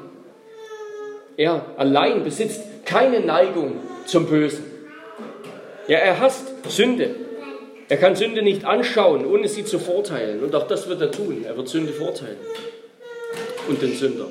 Er 1.37 1.65
allein 1.77 2.25
besitzt 2.25 2.63
keine 2.85 3.21
Neigung 3.21 3.77
zum 4.07 4.27
Bösen. 4.27 4.65
Ja, 5.87 5.99
er 5.99 6.19
hasst 6.19 6.53
Sünde. 6.69 7.15
Er 7.89 7.97
kann 7.99 8.17
Sünde 8.17 8.43
nicht 8.43 8.65
anschauen, 8.65 9.25
ohne 9.25 9.47
sie 9.47 9.65
zu 9.65 9.79
verurteilen. 9.79 10.43
Und 10.43 10.53
auch 10.57 10.67
das 10.67 10.89
wird 10.89 11.01
er 11.01 11.13
tun. 11.13 11.45
Er 11.47 11.57
wird 11.57 11.69
Sünde 11.69 11.93
verurteilen. 11.93 12.39
Und 13.69 13.81
den 13.81 13.95
Sünder. 13.95 14.27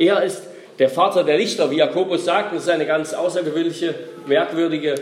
Er 0.00 0.24
ist 0.24 0.42
der 0.80 0.88
Vater 0.88 1.22
der 1.22 1.38
Lichter, 1.38 1.70
wie 1.70 1.76
Jakobus 1.76 2.24
sagt. 2.24 2.52
Das 2.52 2.64
ist 2.64 2.68
eine 2.68 2.86
ganz 2.86 3.14
außergewöhnliche, 3.14 3.94
merkwürdige 4.26 4.96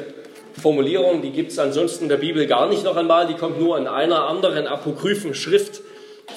Formulierung. 0.60 1.22
Die 1.22 1.30
gibt 1.30 1.52
es 1.52 1.58
ansonsten 1.58 2.04
in 2.04 2.08
der 2.10 2.18
Bibel 2.18 2.46
gar 2.46 2.68
nicht 2.68 2.84
noch 2.84 2.96
einmal. 2.96 3.26
Die 3.26 3.34
kommt 3.34 3.58
nur 3.58 3.78
in 3.78 3.86
einer 3.86 4.28
anderen 4.28 4.66
apokryphen 4.66 5.32
Schrift 5.34 5.80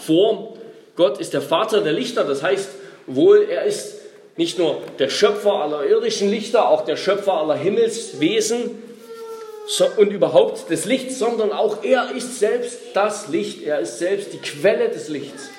vor. 0.05 0.53
Gott 0.95 1.19
ist 1.19 1.33
der 1.33 1.41
Vater 1.41 1.81
der 1.81 1.93
Lichter, 1.93 2.23
das 2.23 2.43
heißt 2.43 2.69
wohl, 3.07 3.47
er 3.49 3.63
ist 3.63 3.95
nicht 4.37 4.57
nur 4.57 4.81
der 4.99 5.09
Schöpfer 5.09 5.53
aller 5.53 5.85
irdischen 5.85 6.29
Lichter, 6.29 6.69
auch 6.69 6.85
der 6.85 6.97
Schöpfer 6.97 7.33
aller 7.33 7.55
Himmelswesen 7.55 8.71
und 9.97 10.11
überhaupt 10.11 10.69
des 10.69 10.85
Lichts, 10.85 11.19
sondern 11.19 11.51
auch 11.51 11.83
er 11.83 12.11
ist 12.15 12.39
selbst 12.39 12.79
das 12.93 13.27
Licht, 13.29 13.63
er 13.63 13.79
ist 13.79 13.99
selbst 13.99 14.33
die 14.33 14.37
Quelle 14.37 14.89
des 14.89 15.07
Lichts. 15.09 15.49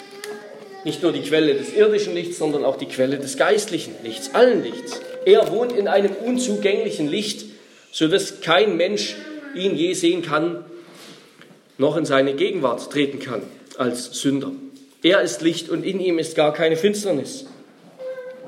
Nicht 0.84 1.02
nur 1.02 1.12
die 1.12 1.22
Quelle 1.22 1.54
des 1.54 1.74
irdischen 1.74 2.14
Lichts, 2.14 2.38
sondern 2.38 2.64
auch 2.64 2.76
die 2.76 2.86
Quelle 2.86 3.18
des 3.18 3.36
geistlichen 3.36 3.94
Lichts, 4.02 4.34
allen 4.34 4.62
Lichts. 4.64 5.00
Er 5.24 5.50
wohnt 5.52 5.72
in 5.72 5.86
einem 5.86 6.14
unzugänglichen 6.14 7.08
Licht, 7.08 7.46
sodass 7.92 8.40
kein 8.40 8.76
Mensch 8.76 9.14
ihn 9.54 9.76
je 9.76 9.94
sehen 9.94 10.22
kann, 10.22 10.64
noch 11.78 11.96
in 11.96 12.04
seine 12.04 12.34
Gegenwart 12.34 12.90
treten 12.90 13.20
kann 13.20 13.42
als 13.78 14.12
Sünder. 14.20 14.52
Er 15.02 15.20
ist 15.20 15.42
Licht 15.42 15.68
und 15.68 15.84
in 15.84 16.00
ihm 16.00 16.18
ist 16.18 16.36
gar 16.36 16.52
keine 16.52 16.76
Finsternis. 16.76 17.46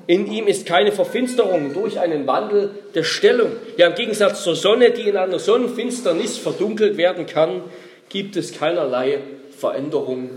In 0.06 0.30
ihm 0.30 0.46
ist 0.46 0.66
keine 0.66 0.92
Verfinsterung 0.92 1.72
durch 1.72 1.98
einen 1.98 2.26
Wandel 2.26 2.70
der 2.94 3.04
Stellung. 3.04 3.52
Ja, 3.76 3.88
im 3.88 3.94
Gegensatz 3.94 4.44
zur 4.44 4.54
Sonne, 4.54 4.90
die 4.90 5.08
in 5.08 5.16
einer 5.16 5.38
Sonnenfinsternis 5.38 6.36
verdunkelt 6.36 6.96
werden 6.96 7.26
kann, 7.26 7.62
gibt 8.10 8.36
es 8.36 8.52
keinerlei 8.52 9.18
Veränderung 9.58 10.30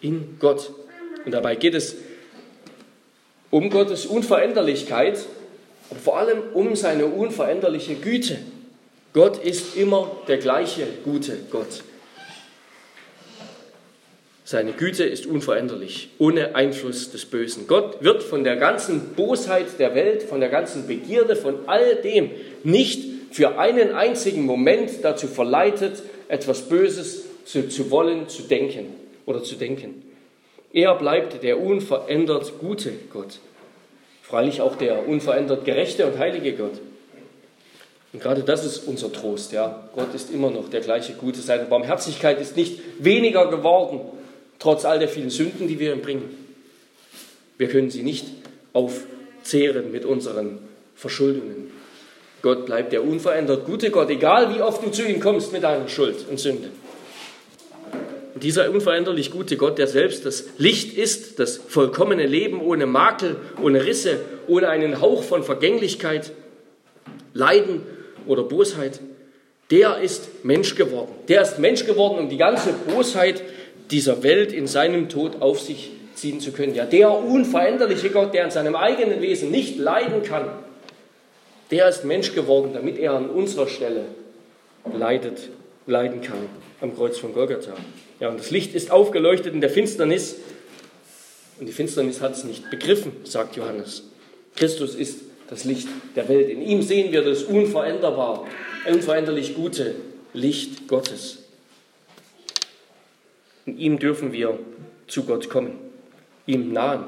in 0.00 0.36
Gott. 0.38 0.70
Und 1.24 1.32
dabei 1.32 1.56
geht 1.56 1.74
es 1.74 1.96
um 3.50 3.70
Gottes 3.70 4.06
Unveränderlichkeit, 4.06 5.18
aber 5.90 6.00
vor 6.00 6.18
allem 6.18 6.42
um 6.54 6.76
seine 6.76 7.06
unveränderliche 7.06 7.96
Güte. 7.96 8.38
Gott 9.14 9.42
ist 9.42 9.76
immer 9.76 10.10
der 10.28 10.38
gleiche 10.38 10.86
gute 11.04 11.36
Gott. 11.50 11.82
Seine 14.50 14.72
Güte 14.72 15.04
ist 15.04 15.26
unveränderlich, 15.26 16.08
ohne 16.16 16.54
Einfluss 16.54 17.10
des 17.10 17.26
Bösen. 17.26 17.66
Gott 17.66 18.02
wird 18.02 18.22
von 18.22 18.44
der 18.44 18.56
ganzen 18.56 19.10
Bosheit 19.14 19.66
der 19.78 19.94
Welt, 19.94 20.22
von 20.22 20.40
der 20.40 20.48
ganzen 20.48 20.86
Begierde, 20.86 21.36
von 21.36 21.56
all 21.66 21.96
dem 21.96 22.30
nicht 22.64 23.04
für 23.30 23.58
einen 23.58 23.92
einzigen 23.92 24.46
Moment 24.46 24.90
dazu 25.02 25.26
verleitet, 25.26 26.02
etwas 26.28 26.62
Böses 26.62 27.26
zu, 27.44 27.68
zu 27.68 27.90
wollen, 27.90 28.30
zu 28.30 28.40
denken 28.40 28.86
oder 29.26 29.42
zu 29.42 29.56
denken. 29.56 30.02
Er 30.72 30.94
bleibt 30.94 31.42
der 31.42 31.60
unverändert 31.60 32.54
gute 32.58 32.92
Gott. 33.12 33.40
Freilich 34.22 34.62
auch 34.62 34.76
der 34.76 35.06
unverändert 35.06 35.66
gerechte 35.66 36.06
und 36.06 36.16
heilige 36.16 36.54
Gott. 36.54 36.80
Und 38.14 38.22
gerade 38.22 38.44
das 38.44 38.64
ist 38.64 38.88
unser 38.88 39.12
Trost, 39.12 39.52
ja. 39.52 39.90
Gott 39.94 40.14
ist 40.14 40.30
immer 40.32 40.50
noch 40.50 40.70
der 40.70 40.80
gleiche 40.80 41.12
Gute. 41.12 41.40
Seine 41.40 41.66
Barmherzigkeit 41.66 42.40
ist 42.40 42.56
nicht 42.56 42.80
weniger 42.98 43.50
geworden, 43.50 44.00
trotz 44.58 44.84
all 44.84 44.98
der 44.98 45.08
vielen 45.08 45.30
Sünden, 45.30 45.68
die 45.68 45.78
wir 45.78 45.92
ihm 45.92 46.02
bringen. 46.02 46.28
Wir 47.56 47.68
können 47.68 47.90
sie 47.90 48.02
nicht 48.02 48.26
aufzehren 48.72 49.90
mit 49.92 50.04
unseren 50.04 50.58
Verschuldungen. 50.94 51.70
Gott 52.42 52.66
bleibt 52.66 52.92
der 52.92 53.04
unverändert 53.04 53.66
gute 53.66 53.90
Gott, 53.90 54.10
egal 54.10 54.54
wie 54.54 54.62
oft 54.62 54.84
du 54.84 54.90
zu 54.90 55.02
ihm 55.04 55.20
kommst 55.20 55.52
mit 55.52 55.64
deiner 55.64 55.88
Schuld 55.88 56.16
und 56.30 56.38
Sünde. 56.38 56.68
Und 58.34 58.44
dieser 58.44 58.70
unveränderlich 58.70 59.32
gute 59.32 59.56
Gott, 59.56 59.78
der 59.78 59.88
selbst 59.88 60.24
das 60.24 60.44
Licht 60.58 60.96
ist, 60.96 61.40
das 61.40 61.56
vollkommene 61.56 62.26
Leben 62.26 62.60
ohne 62.60 62.86
Makel, 62.86 63.36
ohne 63.60 63.84
Risse, 63.84 64.20
ohne 64.46 64.68
einen 64.68 65.00
Hauch 65.00 65.24
von 65.24 65.42
Vergänglichkeit, 65.42 66.30
Leiden 67.34 67.82
oder 68.26 68.44
Bosheit, 68.44 69.00
der 69.70 69.98
ist 69.98 70.44
Mensch 70.44 70.76
geworden. 70.76 71.10
Der 71.26 71.42
ist 71.42 71.58
Mensch 71.58 71.84
geworden, 71.84 72.18
um 72.18 72.28
die 72.28 72.36
ganze 72.36 72.72
Bosheit 72.72 73.42
dieser 73.90 74.22
Welt 74.22 74.52
in 74.52 74.66
seinem 74.66 75.08
Tod 75.08 75.40
auf 75.40 75.60
sich 75.60 75.90
ziehen 76.14 76.40
zu 76.40 76.52
können. 76.52 76.74
Ja, 76.74 76.84
der 76.84 77.12
unveränderliche 77.12 78.10
Gott, 78.10 78.34
der 78.34 78.44
an 78.44 78.50
seinem 78.50 78.76
eigenen 78.76 79.22
Wesen 79.22 79.50
nicht 79.50 79.78
leiden 79.78 80.22
kann, 80.22 80.48
der 81.70 81.88
ist 81.88 82.04
Mensch 82.04 82.34
geworden, 82.34 82.70
damit 82.72 82.98
er 82.98 83.12
an 83.12 83.28
unserer 83.30 83.68
Stelle 83.68 84.06
leidet, 84.92 85.48
leiden 85.86 86.20
kann 86.22 86.48
am 86.80 86.94
Kreuz 86.94 87.18
von 87.18 87.32
Golgatha. 87.32 87.74
Ja, 88.20 88.28
und 88.28 88.38
das 88.38 88.50
Licht 88.50 88.74
ist 88.74 88.90
aufgeleuchtet 88.90 89.52
in 89.54 89.60
der 89.60 89.70
Finsternis 89.70 90.36
und 91.60 91.66
die 91.66 91.72
Finsternis 91.72 92.20
hat 92.20 92.34
es 92.34 92.44
nicht 92.44 92.70
begriffen, 92.70 93.12
sagt 93.24 93.56
Johannes. 93.56 94.04
Christus 94.56 94.94
ist 94.94 95.20
das 95.50 95.64
Licht 95.64 95.88
der 96.14 96.28
Welt. 96.28 96.48
In 96.48 96.62
ihm 96.62 96.82
sehen 96.82 97.12
wir 97.12 97.22
das 97.22 97.42
unveränderbar, 97.42 98.46
unveränderlich 98.88 99.54
gute 99.54 99.94
Licht 100.32 100.88
Gottes. 100.88 101.47
In 103.68 103.76
ihm 103.76 103.98
dürfen 103.98 104.32
wir 104.32 104.58
zu 105.08 105.24
Gott 105.24 105.50
kommen, 105.50 105.72
ihm 106.46 106.72
nahen 106.72 107.04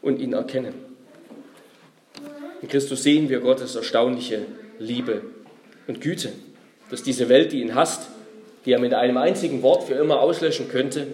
und 0.00 0.20
ihn 0.20 0.32
erkennen. 0.32 0.72
In 2.62 2.68
Christus 2.68 3.02
sehen 3.02 3.28
wir 3.28 3.40
Gottes 3.40 3.74
erstaunliche 3.74 4.46
Liebe 4.78 5.20
und 5.86 6.00
Güte, 6.00 6.32
dass 6.88 7.02
diese 7.02 7.28
Welt, 7.28 7.52
die 7.52 7.60
ihn 7.60 7.74
hasst, 7.74 8.08
die 8.64 8.72
er 8.72 8.80
mit 8.80 8.94
einem 8.94 9.18
einzigen 9.18 9.60
Wort 9.60 9.84
für 9.84 9.92
immer 9.92 10.20
auslöschen 10.20 10.70
könnte, 10.70 11.06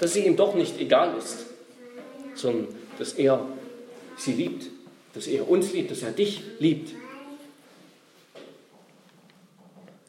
dass 0.00 0.12
sie 0.12 0.26
ihm 0.26 0.36
doch 0.36 0.54
nicht 0.54 0.78
egal 0.78 1.16
ist, 1.16 1.46
sondern 2.34 2.68
dass 2.98 3.14
er 3.14 3.48
sie 4.18 4.34
liebt, 4.34 4.66
dass 5.14 5.26
er 5.28 5.48
uns 5.48 5.72
liebt, 5.72 5.90
dass 5.90 6.02
er 6.02 6.12
dich 6.12 6.42
liebt. 6.58 6.90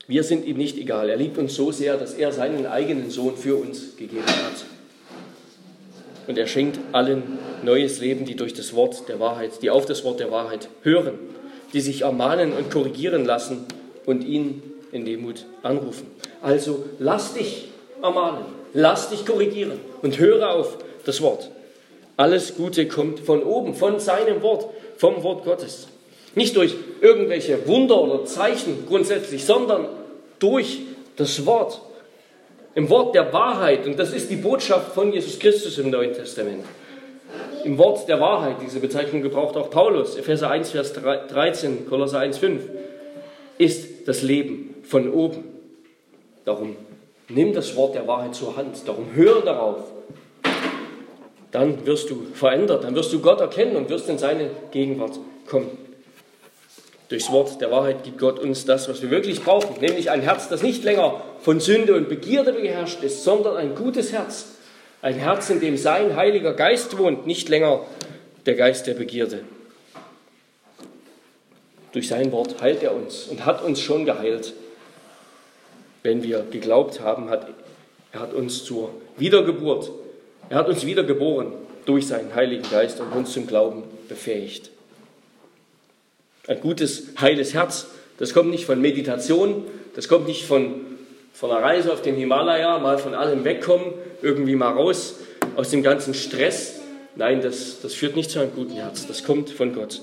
Wir 0.07 0.23
sind 0.23 0.45
ihm 0.45 0.55
nicht 0.55 0.77
egal. 0.77 1.09
Er 1.09 1.17
liebt 1.17 1.37
uns 1.37 1.55
so 1.55 1.71
sehr, 1.71 1.97
dass 1.97 2.13
er 2.13 2.31
seinen 2.31 2.65
eigenen 2.65 3.09
Sohn 3.09 3.35
für 3.35 3.57
uns 3.57 3.97
gegeben 3.97 4.25
hat. 4.25 4.65
Und 6.27 6.37
er 6.37 6.47
schenkt 6.47 6.79
allen 6.93 7.39
neues 7.63 7.99
Leben, 7.99 8.23
die 8.23 8.35
durch 8.35 8.53
das 8.53 8.73
Wort 8.73 9.09
der 9.09 9.19
Wahrheit, 9.19 9.61
die 9.61 9.69
auf 9.69 9.85
das 9.85 10.05
Wort 10.05 10.21
der 10.21 10.31
Wahrheit 10.31 10.69
hören, 10.81 11.19
die 11.73 11.81
sich 11.81 12.01
ermahnen 12.01 12.53
und 12.53 12.71
korrigieren 12.71 13.25
lassen 13.25 13.65
und 14.05 14.23
ihn 14.23 14.61
in 14.93 15.05
Demut 15.05 15.45
anrufen. 15.61 16.07
Also 16.41 16.85
lass 16.99 17.33
dich 17.33 17.69
ermahnen, 18.01 18.45
lass 18.73 19.09
dich 19.09 19.25
korrigieren 19.25 19.79
und 20.01 20.19
höre 20.19 20.51
auf 20.51 20.77
das 21.05 21.21
Wort. 21.21 21.51
Alles 22.15 22.55
Gute 22.55 22.87
kommt 22.87 23.19
von 23.19 23.43
oben, 23.43 23.73
von 23.73 23.99
seinem 23.99 24.41
Wort, 24.41 24.67
vom 24.95 25.21
Wort 25.23 25.43
Gottes. 25.43 25.87
Nicht 26.35 26.55
durch 26.55 26.75
irgendwelche 27.01 27.67
Wunder 27.67 28.01
oder 28.01 28.25
Zeichen 28.25 28.85
grundsätzlich, 28.87 29.45
sondern 29.45 29.87
durch 30.39 30.79
das 31.15 31.45
Wort. 31.45 31.81
Im 32.75 32.89
Wort 32.89 33.15
der 33.15 33.33
Wahrheit, 33.33 33.85
und 33.87 33.97
das 33.97 34.13
ist 34.13 34.29
die 34.29 34.35
Botschaft 34.35 34.93
von 34.93 35.11
Jesus 35.11 35.39
Christus 35.39 35.77
im 35.79 35.89
Neuen 35.89 36.13
Testament. 36.13 36.63
Im 37.63 37.77
Wort 37.79 38.07
der 38.07 38.19
Wahrheit, 38.19 38.57
diese 38.63 38.79
Bezeichnung 38.79 39.23
gebraucht 39.23 39.57
auch 39.57 39.69
Paulus, 39.69 40.15
Epheser 40.15 40.51
1, 40.51 40.71
Vers 40.71 40.93
13, 40.93 41.87
Kolosser 41.87 42.19
1, 42.19 42.37
5, 42.37 42.61
ist 43.57 44.07
das 44.07 44.21
Leben 44.21 44.75
von 44.83 45.11
oben. 45.11 45.43
Darum 46.45 46.75
nimm 47.29 47.53
das 47.53 47.75
Wort 47.75 47.95
der 47.95 48.07
Wahrheit 48.07 48.35
zur 48.35 48.55
Hand, 48.55 48.87
darum 48.87 49.07
hör 49.15 49.41
darauf. 49.41 49.83
Dann 51.51 51.85
wirst 51.85 52.09
du 52.09 52.27
verändert, 52.33 52.83
dann 52.83 52.93
wirst 52.95 53.11
du 53.11 53.19
Gott 53.19 53.41
erkennen 53.41 53.75
und 53.75 53.89
wirst 53.89 54.07
in 54.07 54.17
seine 54.17 54.51
Gegenwart 54.71 55.19
kommen. 55.49 55.86
Durchs 57.09 57.31
Wort 57.31 57.61
der 57.61 57.71
Wahrheit 57.71 58.03
gibt 58.03 58.17
Gott 58.17 58.39
uns 58.39 58.65
das, 58.65 58.89
was 58.89 59.01
wir 59.01 59.09
wirklich 59.09 59.43
brauchen, 59.43 59.79
nämlich 59.79 60.11
ein 60.11 60.21
Herz, 60.21 60.49
das 60.49 60.61
nicht 60.61 60.83
länger 60.83 61.21
von 61.39 61.59
Sünde 61.59 61.95
und 61.95 62.09
Begierde 62.09 62.53
beherrscht 62.53 63.01
ist, 63.01 63.23
sondern 63.23 63.55
ein 63.55 63.75
gutes 63.75 64.11
Herz. 64.11 64.47
Ein 65.01 65.15
Herz, 65.15 65.49
in 65.49 65.61
dem 65.61 65.77
sein 65.77 66.15
Heiliger 66.15 66.53
Geist 66.53 66.97
wohnt, 66.97 67.25
nicht 67.25 67.47
länger 67.47 67.85
der 68.45 68.55
Geist 68.55 68.87
der 68.87 68.95
Begierde. 68.95 69.41
Durch 71.93 72.09
sein 72.09 72.31
Wort 72.31 72.61
heilt 72.61 72.83
er 72.83 72.93
uns 72.93 73.23
und 73.27 73.45
hat 73.45 73.63
uns 73.63 73.79
schon 73.79 74.05
geheilt. 74.05 74.53
Wenn 76.03 76.23
wir 76.23 76.45
geglaubt 76.51 76.99
haben, 76.99 77.29
hat 77.29 77.47
er 78.11 78.21
hat 78.21 78.33
uns 78.33 78.63
zur 78.63 78.89
Wiedergeburt, 79.17 79.91
er 80.49 80.57
hat 80.57 80.69
uns 80.69 80.85
wiedergeboren 80.85 81.53
durch 81.85 82.07
seinen 82.07 82.33
Heiligen 82.33 82.67
Geist 82.69 82.99
und 82.99 83.11
uns 83.11 83.33
zum 83.33 83.47
Glauben 83.47 83.83
befähigt. 84.07 84.71
Ein 86.47 86.61
gutes, 86.61 87.07
heiles 87.19 87.53
Herz, 87.53 87.87
das 88.17 88.33
kommt 88.33 88.49
nicht 88.49 88.65
von 88.65 88.79
Meditation, 88.79 89.65
das 89.95 90.07
kommt 90.07 90.27
nicht 90.27 90.45
von, 90.45 90.85
von 91.33 91.51
einer 91.51 91.61
Reise 91.61 91.91
auf 91.91 92.01
den 92.01 92.15
Himalaya, 92.15 92.79
mal 92.79 92.97
von 92.97 93.13
allem 93.13 93.43
wegkommen, 93.43 93.93
irgendwie 94.21 94.55
mal 94.55 94.71
raus 94.71 95.15
aus 95.57 95.71
dem 95.71 95.83
ganzen 95.83 96.13
Stress. 96.13 96.79
Nein, 97.15 97.41
das, 97.41 97.81
das 97.81 97.93
führt 97.93 98.15
nicht 98.15 98.31
zu 98.31 98.39
einem 98.39 98.53
guten 98.55 98.73
Herz, 98.73 99.05
das 99.07 99.23
kommt 99.23 99.49
von 99.49 99.73
Gott. 99.73 100.01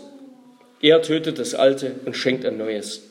Er 0.83 1.01
tötet 1.01 1.39
das 1.39 1.55
Alte 1.55 1.93
und 2.05 2.15
schenkt 2.15 2.45
ein 2.45 2.59
neues. 2.59 3.03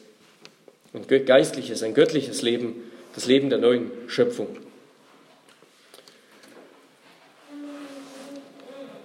Und 0.93 1.07
geistliches, 1.07 1.81
ein 1.81 1.95
göttliches 1.95 2.43
Leben, 2.43 2.75
das 3.15 3.25
Leben 3.25 3.49
der 3.49 3.57
neuen 3.57 3.91
Schöpfung. 4.07 4.47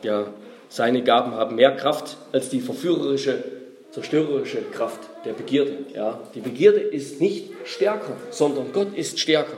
Ja, 0.02 0.32
seine 0.68 1.02
Gaben 1.02 1.32
haben 1.32 1.56
mehr 1.56 1.74
Kraft 1.74 2.18
als 2.32 2.50
die 2.50 2.60
verführerische 2.60 3.42
zerstörerische 3.90 4.62
Kraft 4.72 5.00
der 5.24 5.32
Begierde. 5.32 5.78
Ja, 5.94 6.20
die 6.34 6.40
Begierde 6.40 6.80
ist 6.80 7.20
nicht 7.20 7.50
stärker, 7.64 8.16
sondern 8.30 8.72
Gott 8.72 8.94
ist 8.94 9.18
stärker. 9.18 9.56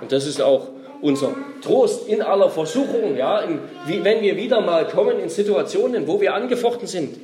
Und 0.00 0.12
das 0.12 0.26
ist 0.26 0.40
auch 0.40 0.68
unser 1.00 1.34
Trost 1.62 2.08
in 2.08 2.22
aller 2.22 2.50
Versuchung, 2.50 3.16
ja, 3.16 3.40
in, 3.40 3.58
wie, 3.86 4.02
wenn 4.02 4.22
wir 4.22 4.36
wieder 4.36 4.60
mal 4.60 4.86
kommen 4.86 5.20
in 5.20 5.28
Situationen, 5.28 6.06
wo 6.06 6.20
wir 6.20 6.34
angefochten 6.34 6.86
sind, 6.86 7.16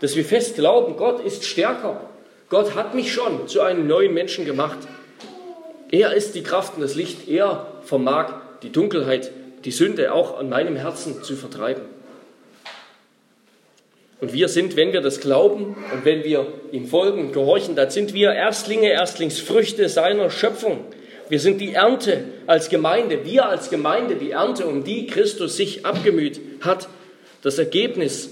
dass 0.00 0.14
wir 0.16 0.24
fest 0.24 0.56
glauben, 0.56 0.96
Gott 0.96 1.24
ist 1.24 1.44
stärker. 1.44 2.00
Gott 2.48 2.74
hat 2.74 2.94
mich 2.94 3.12
schon 3.12 3.48
zu 3.48 3.62
einem 3.62 3.86
neuen 3.86 4.14
Menschen 4.14 4.44
gemacht. 4.44 4.78
Er 5.90 6.14
ist 6.14 6.34
die 6.34 6.42
Kraft 6.42 6.74
und 6.76 6.82
das 6.82 6.94
Licht. 6.94 7.28
Er 7.28 7.66
vermag 7.82 8.34
die 8.62 8.70
Dunkelheit, 8.70 9.32
die 9.64 9.70
Sünde 9.70 10.12
auch 10.12 10.38
an 10.38 10.48
meinem 10.48 10.76
Herzen 10.76 11.22
zu 11.22 11.34
vertreiben. 11.34 11.82
Und 14.20 14.32
wir 14.32 14.48
sind, 14.48 14.76
wenn 14.76 14.92
wir 14.92 15.02
das 15.02 15.20
glauben 15.20 15.76
und 15.92 16.04
wenn 16.04 16.24
wir 16.24 16.46
ihm 16.72 16.86
folgen 16.86 17.20
und 17.20 17.32
gehorchen, 17.32 17.76
dann 17.76 17.90
sind 17.90 18.14
wir 18.14 18.32
Erstlinge, 18.32 18.88
Erstlingsfrüchte 18.88 19.88
seiner 19.88 20.30
Schöpfung. 20.30 20.84
Wir 21.28 21.40
sind 21.40 21.60
die 21.60 21.74
Ernte 21.74 22.24
als 22.46 22.70
Gemeinde, 22.70 23.24
wir 23.24 23.46
als 23.46 23.68
Gemeinde 23.68 24.14
die 24.14 24.30
Ernte, 24.30 24.66
um 24.66 24.84
die 24.84 25.06
Christus 25.06 25.56
sich 25.56 25.84
abgemüht 25.84 26.40
hat. 26.60 26.88
Das 27.42 27.58
Ergebnis 27.58 28.30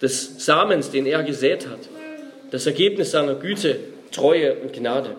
des 0.00 0.44
Samens, 0.44 0.90
den 0.90 1.06
er 1.06 1.22
gesät 1.22 1.68
hat. 1.68 1.78
Das 2.50 2.66
Ergebnis 2.66 3.12
seiner 3.12 3.34
Güte, 3.34 3.78
Treue 4.10 4.54
und 4.56 4.72
Gnade. 4.72 5.16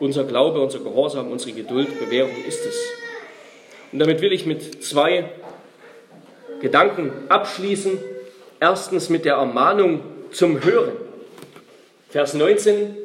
Unser 0.00 0.24
Glaube, 0.24 0.60
unser 0.60 0.80
Gehorsam, 0.80 1.30
unsere 1.30 1.52
Geduld, 1.52 1.98
Bewährung 2.00 2.44
ist 2.46 2.66
es. 2.66 2.76
Und 3.92 4.00
damit 4.00 4.20
will 4.20 4.32
ich 4.32 4.44
mit 4.44 4.84
zwei 4.84 5.30
Gedanken 6.60 7.12
abschließen. 7.28 7.98
Erstens 8.60 9.08
mit 9.08 9.24
der 9.24 9.34
Ermahnung 9.34 10.00
zum 10.32 10.64
Hören. 10.64 10.92
Vers 12.10 12.34
19. 12.34 12.96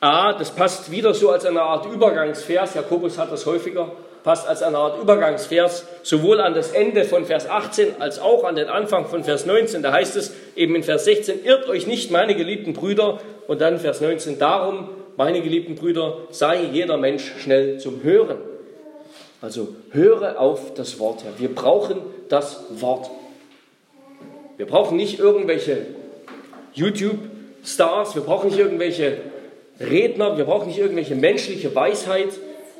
A, 0.00 0.32
das 0.32 0.50
passt 0.50 0.90
wieder 0.90 1.14
so 1.14 1.30
als 1.30 1.44
eine 1.44 1.62
Art 1.62 1.86
Übergangsvers, 1.86 2.74
Jakobus 2.74 3.18
hat 3.18 3.30
das 3.30 3.46
häufiger, 3.46 3.92
passt 4.24 4.48
als 4.48 4.62
eine 4.62 4.76
Art 4.76 5.00
Übergangsvers 5.00 5.86
sowohl 6.02 6.40
an 6.40 6.54
das 6.54 6.72
Ende 6.72 7.04
von 7.04 7.24
Vers 7.24 7.48
18 7.48 8.00
als 8.00 8.18
auch 8.18 8.42
an 8.42 8.56
den 8.56 8.68
Anfang 8.68 9.06
von 9.06 9.22
Vers 9.22 9.46
19. 9.46 9.80
Da 9.80 9.92
heißt 9.92 10.16
es 10.16 10.32
eben 10.56 10.74
in 10.74 10.82
Vers 10.82 11.04
16, 11.04 11.44
irrt 11.44 11.68
euch 11.68 11.86
nicht, 11.86 12.10
meine 12.10 12.34
geliebten 12.34 12.72
Brüder, 12.72 13.20
und 13.46 13.60
dann 13.60 13.78
Vers 13.78 14.00
19, 14.00 14.40
darum, 14.40 14.88
meine 15.16 15.40
geliebten 15.40 15.76
Brüder, 15.76 16.16
sei 16.30 16.62
jeder 16.72 16.96
Mensch 16.96 17.32
schnell 17.38 17.78
zum 17.78 18.02
Hören. 18.02 18.38
Also 19.42 19.74
höre 19.90 20.40
auf 20.40 20.72
das 20.74 21.00
Wort, 21.00 21.24
Herr. 21.24 21.38
Wir 21.38 21.52
brauchen 21.52 22.00
das 22.28 22.60
Wort. 22.80 23.10
Wir 24.56 24.66
brauchen 24.66 24.96
nicht 24.96 25.18
irgendwelche 25.18 25.86
YouTube-Stars, 26.74 28.14
wir 28.14 28.22
brauchen 28.22 28.50
nicht 28.50 28.60
irgendwelche 28.60 29.18
Redner, 29.80 30.38
wir 30.38 30.44
brauchen 30.44 30.68
nicht 30.68 30.78
irgendwelche 30.78 31.16
menschliche 31.16 31.74
Weisheit, 31.74 32.28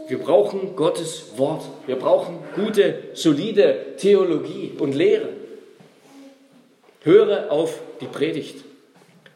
wir 0.07 0.19
brauchen 0.19 0.77
Gottes 0.77 1.33
Wort. 1.37 1.65
Wir 1.87 1.97
brauchen 1.97 2.39
gute, 2.55 2.95
solide 3.15 3.97
Theologie 3.99 4.73
und 4.79 4.95
Lehre. 4.95 5.31
Höre 7.03 7.51
auf 7.51 7.81
die 8.01 8.07
Predigt. 8.07 8.63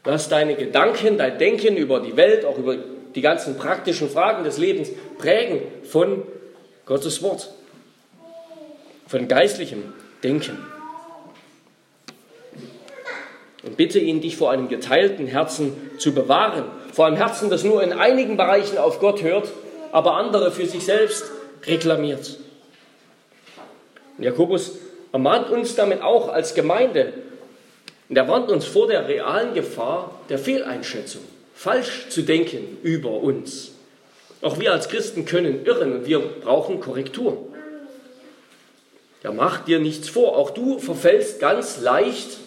Lass 0.04 0.28
deine 0.28 0.54
Gedanken, 0.54 1.18
dein 1.18 1.38
Denken 1.38 1.76
über 1.76 1.98
die 1.98 2.16
Welt, 2.16 2.44
auch 2.44 2.58
über 2.58 2.76
die 3.16 3.20
ganzen 3.20 3.56
praktischen 3.56 4.08
Fragen 4.08 4.44
des 4.44 4.58
Lebens 4.58 4.90
prägen 5.18 5.60
von 5.82 6.22
Gottes 6.86 7.20
Wort, 7.20 7.50
von 9.08 9.26
geistlichem 9.26 9.92
Denken. 10.22 10.56
Und 13.64 13.76
bitte 13.76 13.98
ihn, 13.98 14.20
dich 14.20 14.36
vor 14.36 14.52
einem 14.52 14.68
geteilten 14.68 15.26
Herzen 15.26 15.72
zu 15.98 16.14
bewahren, 16.14 16.64
vor 16.92 17.06
einem 17.06 17.16
Herzen, 17.16 17.50
das 17.50 17.64
nur 17.64 17.82
in 17.82 17.92
einigen 17.92 18.36
Bereichen 18.36 18.78
auf 18.78 19.00
Gott 19.00 19.22
hört, 19.22 19.48
aber 19.90 20.14
andere 20.14 20.52
für 20.52 20.66
sich 20.66 20.84
selbst 20.84 21.24
reklamiert. 21.64 22.38
Und 24.16 24.24
Jakobus 24.24 24.76
ermahnt 25.12 25.50
uns 25.50 25.74
damit 25.74 26.02
auch 26.02 26.28
als 26.28 26.54
Gemeinde, 26.54 27.12
und 28.08 28.16
er 28.16 28.28
warnt 28.28 28.48
uns 28.48 28.64
vor 28.64 28.86
der 28.86 29.08
realen 29.08 29.54
Gefahr 29.54 30.20
der 30.28 30.38
Fehleinschätzung, 30.38 31.22
falsch 31.52 32.08
zu 32.10 32.22
denken 32.22 32.78
über 32.84 33.10
uns. 33.10 33.72
Auch 34.42 34.58
wir 34.58 34.72
als 34.72 34.88
Christen 34.88 35.24
können 35.24 35.64
irren 35.64 35.92
und 35.92 36.06
wir 36.06 36.18
brauchen 36.18 36.80
Korrektur. 36.80 37.48
Ja, 39.22 39.32
mach 39.32 39.64
dir 39.64 39.80
nichts 39.80 40.08
vor, 40.08 40.36
auch 40.36 40.50
du 40.50 40.78
verfällst 40.78 41.40
ganz 41.40 41.80
leicht, 41.80 42.38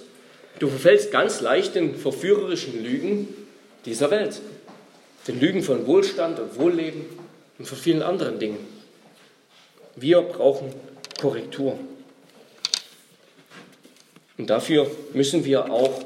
du 0.59 0.67
verfällst 0.67 1.11
ganz 1.11 1.41
leicht 1.41 1.75
den 1.75 1.95
verführerischen 1.95 2.83
Lügen 2.83 3.27
dieser 3.85 4.11
Welt. 4.11 4.39
Den 5.27 5.39
Lügen 5.39 5.63
von 5.63 5.85
Wohlstand 5.87 6.39
und 6.39 6.57
Wohlleben 6.57 7.05
und 7.57 7.67
von 7.67 7.77
vielen 7.77 8.01
anderen 8.01 8.39
Dingen. 8.39 8.65
Wir 9.95 10.21
brauchen 10.21 10.73
Korrektur. 11.19 11.77
Und 14.37 14.49
dafür 14.49 14.89
müssen 15.13 15.43
wir 15.43 15.69
auch 15.69 16.01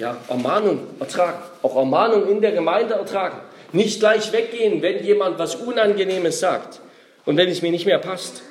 ja, 0.00 0.16
Ermahnung 0.28 0.80
ertragen, 0.98 1.38
auch 1.62 1.76
Ermahnung 1.76 2.28
in 2.28 2.40
der 2.40 2.50
Gemeinde 2.50 2.94
ertragen. 2.94 3.38
Nicht 3.72 4.00
gleich 4.00 4.32
weggehen, 4.32 4.82
wenn 4.82 5.02
jemand 5.02 5.38
was 5.38 5.54
Unangenehmes 5.56 6.40
sagt 6.40 6.80
und 7.24 7.36
wenn 7.38 7.48
es 7.48 7.62
mir 7.62 7.70
nicht 7.70 7.86
mehr 7.86 7.98
passt. 7.98 8.42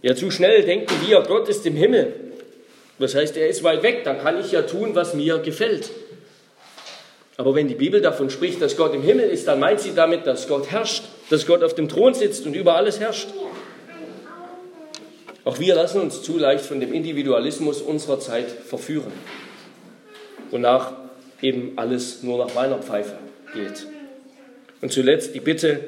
Ja, 0.00 0.14
zu 0.14 0.30
schnell 0.30 0.62
denken 0.62 0.94
wir, 1.06 1.20
Gott 1.22 1.48
ist 1.48 1.66
im 1.66 1.76
Himmel. 1.76 2.14
Das 2.98 3.14
heißt, 3.14 3.36
er 3.36 3.48
ist 3.48 3.62
weit 3.62 3.82
weg, 3.82 4.04
dann 4.04 4.18
kann 4.18 4.40
ich 4.40 4.52
ja 4.52 4.62
tun, 4.62 4.94
was 4.94 5.12
mir 5.12 5.38
gefällt. 5.38 5.90
Aber 7.36 7.54
wenn 7.54 7.68
die 7.68 7.74
Bibel 7.74 8.00
davon 8.00 8.30
spricht, 8.30 8.62
dass 8.62 8.78
Gott 8.78 8.94
im 8.94 9.02
Himmel 9.02 9.28
ist, 9.28 9.46
dann 9.46 9.60
meint 9.60 9.80
sie 9.80 9.94
damit, 9.94 10.26
dass 10.26 10.48
Gott 10.48 10.70
herrscht, 10.70 11.04
dass 11.28 11.46
Gott 11.46 11.62
auf 11.62 11.74
dem 11.74 11.90
Thron 11.90 12.14
sitzt 12.14 12.46
und 12.46 12.54
über 12.54 12.76
alles 12.76 12.98
herrscht. 12.98 13.28
Auch 15.44 15.58
wir 15.58 15.74
lassen 15.74 16.00
uns 16.00 16.22
zu 16.22 16.38
leicht 16.38 16.64
von 16.64 16.80
dem 16.80 16.94
Individualismus 16.94 17.82
unserer 17.82 18.18
Zeit 18.20 18.50
verführen, 18.50 19.12
wonach 20.50 20.92
eben 21.42 21.74
alles 21.76 22.22
nur 22.22 22.38
nach 22.38 22.54
meiner 22.54 22.78
Pfeife 22.78 23.18
geht. 23.54 23.86
Und 24.80 24.92
zuletzt 24.92 25.34
die 25.34 25.40
Bitte, 25.40 25.80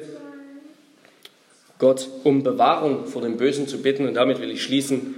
Gott 1.79 2.09
um 2.23 2.43
Bewahrung 2.43 3.05
vor 3.05 3.21
dem 3.21 3.37
Bösen 3.37 3.67
zu 3.67 3.81
bitten. 3.81 4.07
Und 4.07 4.15
damit 4.15 4.41
will 4.41 4.51
ich 4.51 4.63
schließen. 4.63 5.15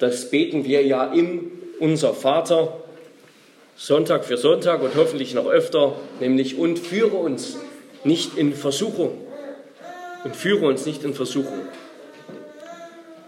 Das 0.00 0.30
beten 0.30 0.64
wir 0.64 0.82
ja 0.84 1.12
im 1.12 1.52
Unser 1.78 2.12
Vater, 2.12 2.82
Sonntag 3.76 4.24
für 4.24 4.36
Sonntag 4.36 4.82
und 4.82 4.96
hoffentlich 4.96 5.34
noch 5.34 5.46
öfter, 5.46 5.94
nämlich 6.18 6.58
und 6.58 6.80
führe 6.80 7.16
uns 7.16 7.56
nicht 8.02 8.36
in 8.36 8.52
Versuchung. 8.52 9.16
Und 10.24 10.34
führe 10.34 10.66
uns 10.66 10.84
nicht 10.84 11.04
in 11.04 11.14
Versuchung. 11.14 11.60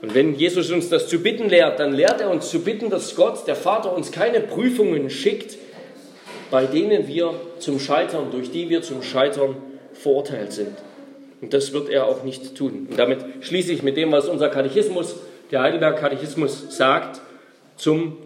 Und 0.03 0.15
wenn 0.15 0.35
Jesus 0.35 0.71
uns 0.71 0.89
das 0.89 1.09
zu 1.09 1.21
bitten 1.21 1.49
lehrt, 1.49 1.79
dann 1.79 1.93
lehrt 1.93 2.21
er 2.21 2.31
uns 2.31 2.51
zu 2.51 2.61
bitten, 2.61 2.91
dass 2.91 3.15
Gott, 3.15 3.47
der 3.47 3.55
Vater, 3.55 3.95
uns 3.95 4.11
keine 4.11 4.41
Prüfungen 4.41 5.11
schickt, 5.11 5.57
bei 6.51 6.67
denen 6.67 7.07
wir 7.07 7.35
zum 7.59 7.79
Scheitern, 7.79 8.31
durch 8.31 8.51
die 8.51 8.69
wir 8.69 8.83
zum 8.83 9.03
Scheitern 9.03 9.57
verurteilt 9.93 10.53
sind. 10.53 10.77
Und 11.41 11.55
das 11.55 11.73
wird 11.73 11.89
er 11.89 12.07
auch 12.07 12.23
nicht 12.23 12.55
tun. 12.55 12.89
Und 12.91 12.99
damit 12.99 13.19
schließe 13.41 13.73
ich 13.73 13.83
mit 13.83 13.97
dem, 13.97 14.13
was 14.13 14.29
unser 14.29 14.49
Katechismus, 14.49 15.17
der 15.51 15.63
Heidelberg-Katechismus, 15.63 16.77
sagt, 16.77 17.21
zum, 17.77 18.19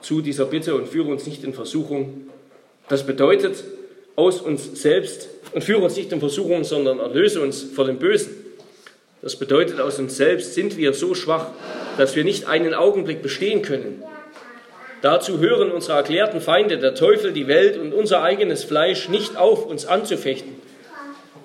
zu 0.00 0.20
dieser 0.20 0.44
Bitte 0.44 0.74
und 0.74 0.88
führe 0.88 1.08
uns 1.08 1.26
nicht 1.26 1.42
in 1.42 1.54
Versuchung. 1.54 2.28
Das 2.88 3.06
bedeutet, 3.06 3.64
aus 4.14 4.40
uns 4.40 4.80
selbst 4.80 5.28
und 5.52 5.62
führe 5.62 5.82
uns 5.82 5.96
nicht 5.96 6.12
in 6.12 6.20
Versuchung, 6.20 6.64
sondern 6.64 6.98
erlöse 6.98 7.40
uns 7.40 7.62
vor 7.62 7.84
dem 7.84 7.98
Bösen. 7.98 8.34
Das 9.22 9.36
bedeutet, 9.36 9.80
aus 9.80 9.98
uns 9.98 10.16
selbst 10.16 10.54
sind 10.54 10.76
wir 10.76 10.92
so 10.92 11.14
schwach, 11.14 11.48
dass 11.96 12.14
wir 12.14 12.24
nicht 12.24 12.46
einen 12.46 12.74
Augenblick 12.74 13.22
bestehen 13.22 13.62
können. 13.62 14.02
Dazu 15.06 15.38
hören 15.38 15.70
unsere 15.70 15.98
erklärten 15.98 16.40
Feinde, 16.40 16.78
der 16.78 16.96
Teufel, 16.96 17.32
die 17.32 17.46
Welt 17.46 17.78
und 17.78 17.94
unser 17.94 18.24
eigenes 18.24 18.64
Fleisch, 18.64 19.08
nicht 19.08 19.36
auf, 19.36 19.64
uns 19.64 19.86
anzufechten. 19.86 20.56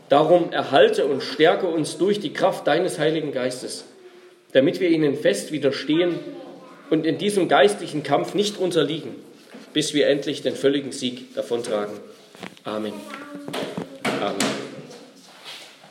Darum 0.10 0.52
erhalte 0.52 1.06
und 1.06 1.22
stärke 1.22 1.68
uns 1.68 2.00
durch 2.00 2.20
die 2.20 2.34
Kraft 2.34 2.66
deines 2.66 2.98
Heiligen 2.98 3.32
Geistes, 3.32 3.86
damit 4.54 4.80
wir 4.80 4.90
ihnen 4.90 5.16
fest 5.16 5.52
widerstehen 5.52 6.16
und 6.90 7.06
in 7.06 7.20
diesem 7.20 7.48
geistlichen 7.48 8.02
Kampf 8.02 8.34
nicht 8.34 8.58
unterliegen, 8.58 9.14
bis 9.74 9.94
wir 9.94 10.08
endlich 10.08 10.42
den 10.42 10.56
völligen 10.56 10.92
Sieg 10.92 11.36
davontragen. 11.36 11.94
Amen. 12.64 12.94
Amen. 14.22 14.61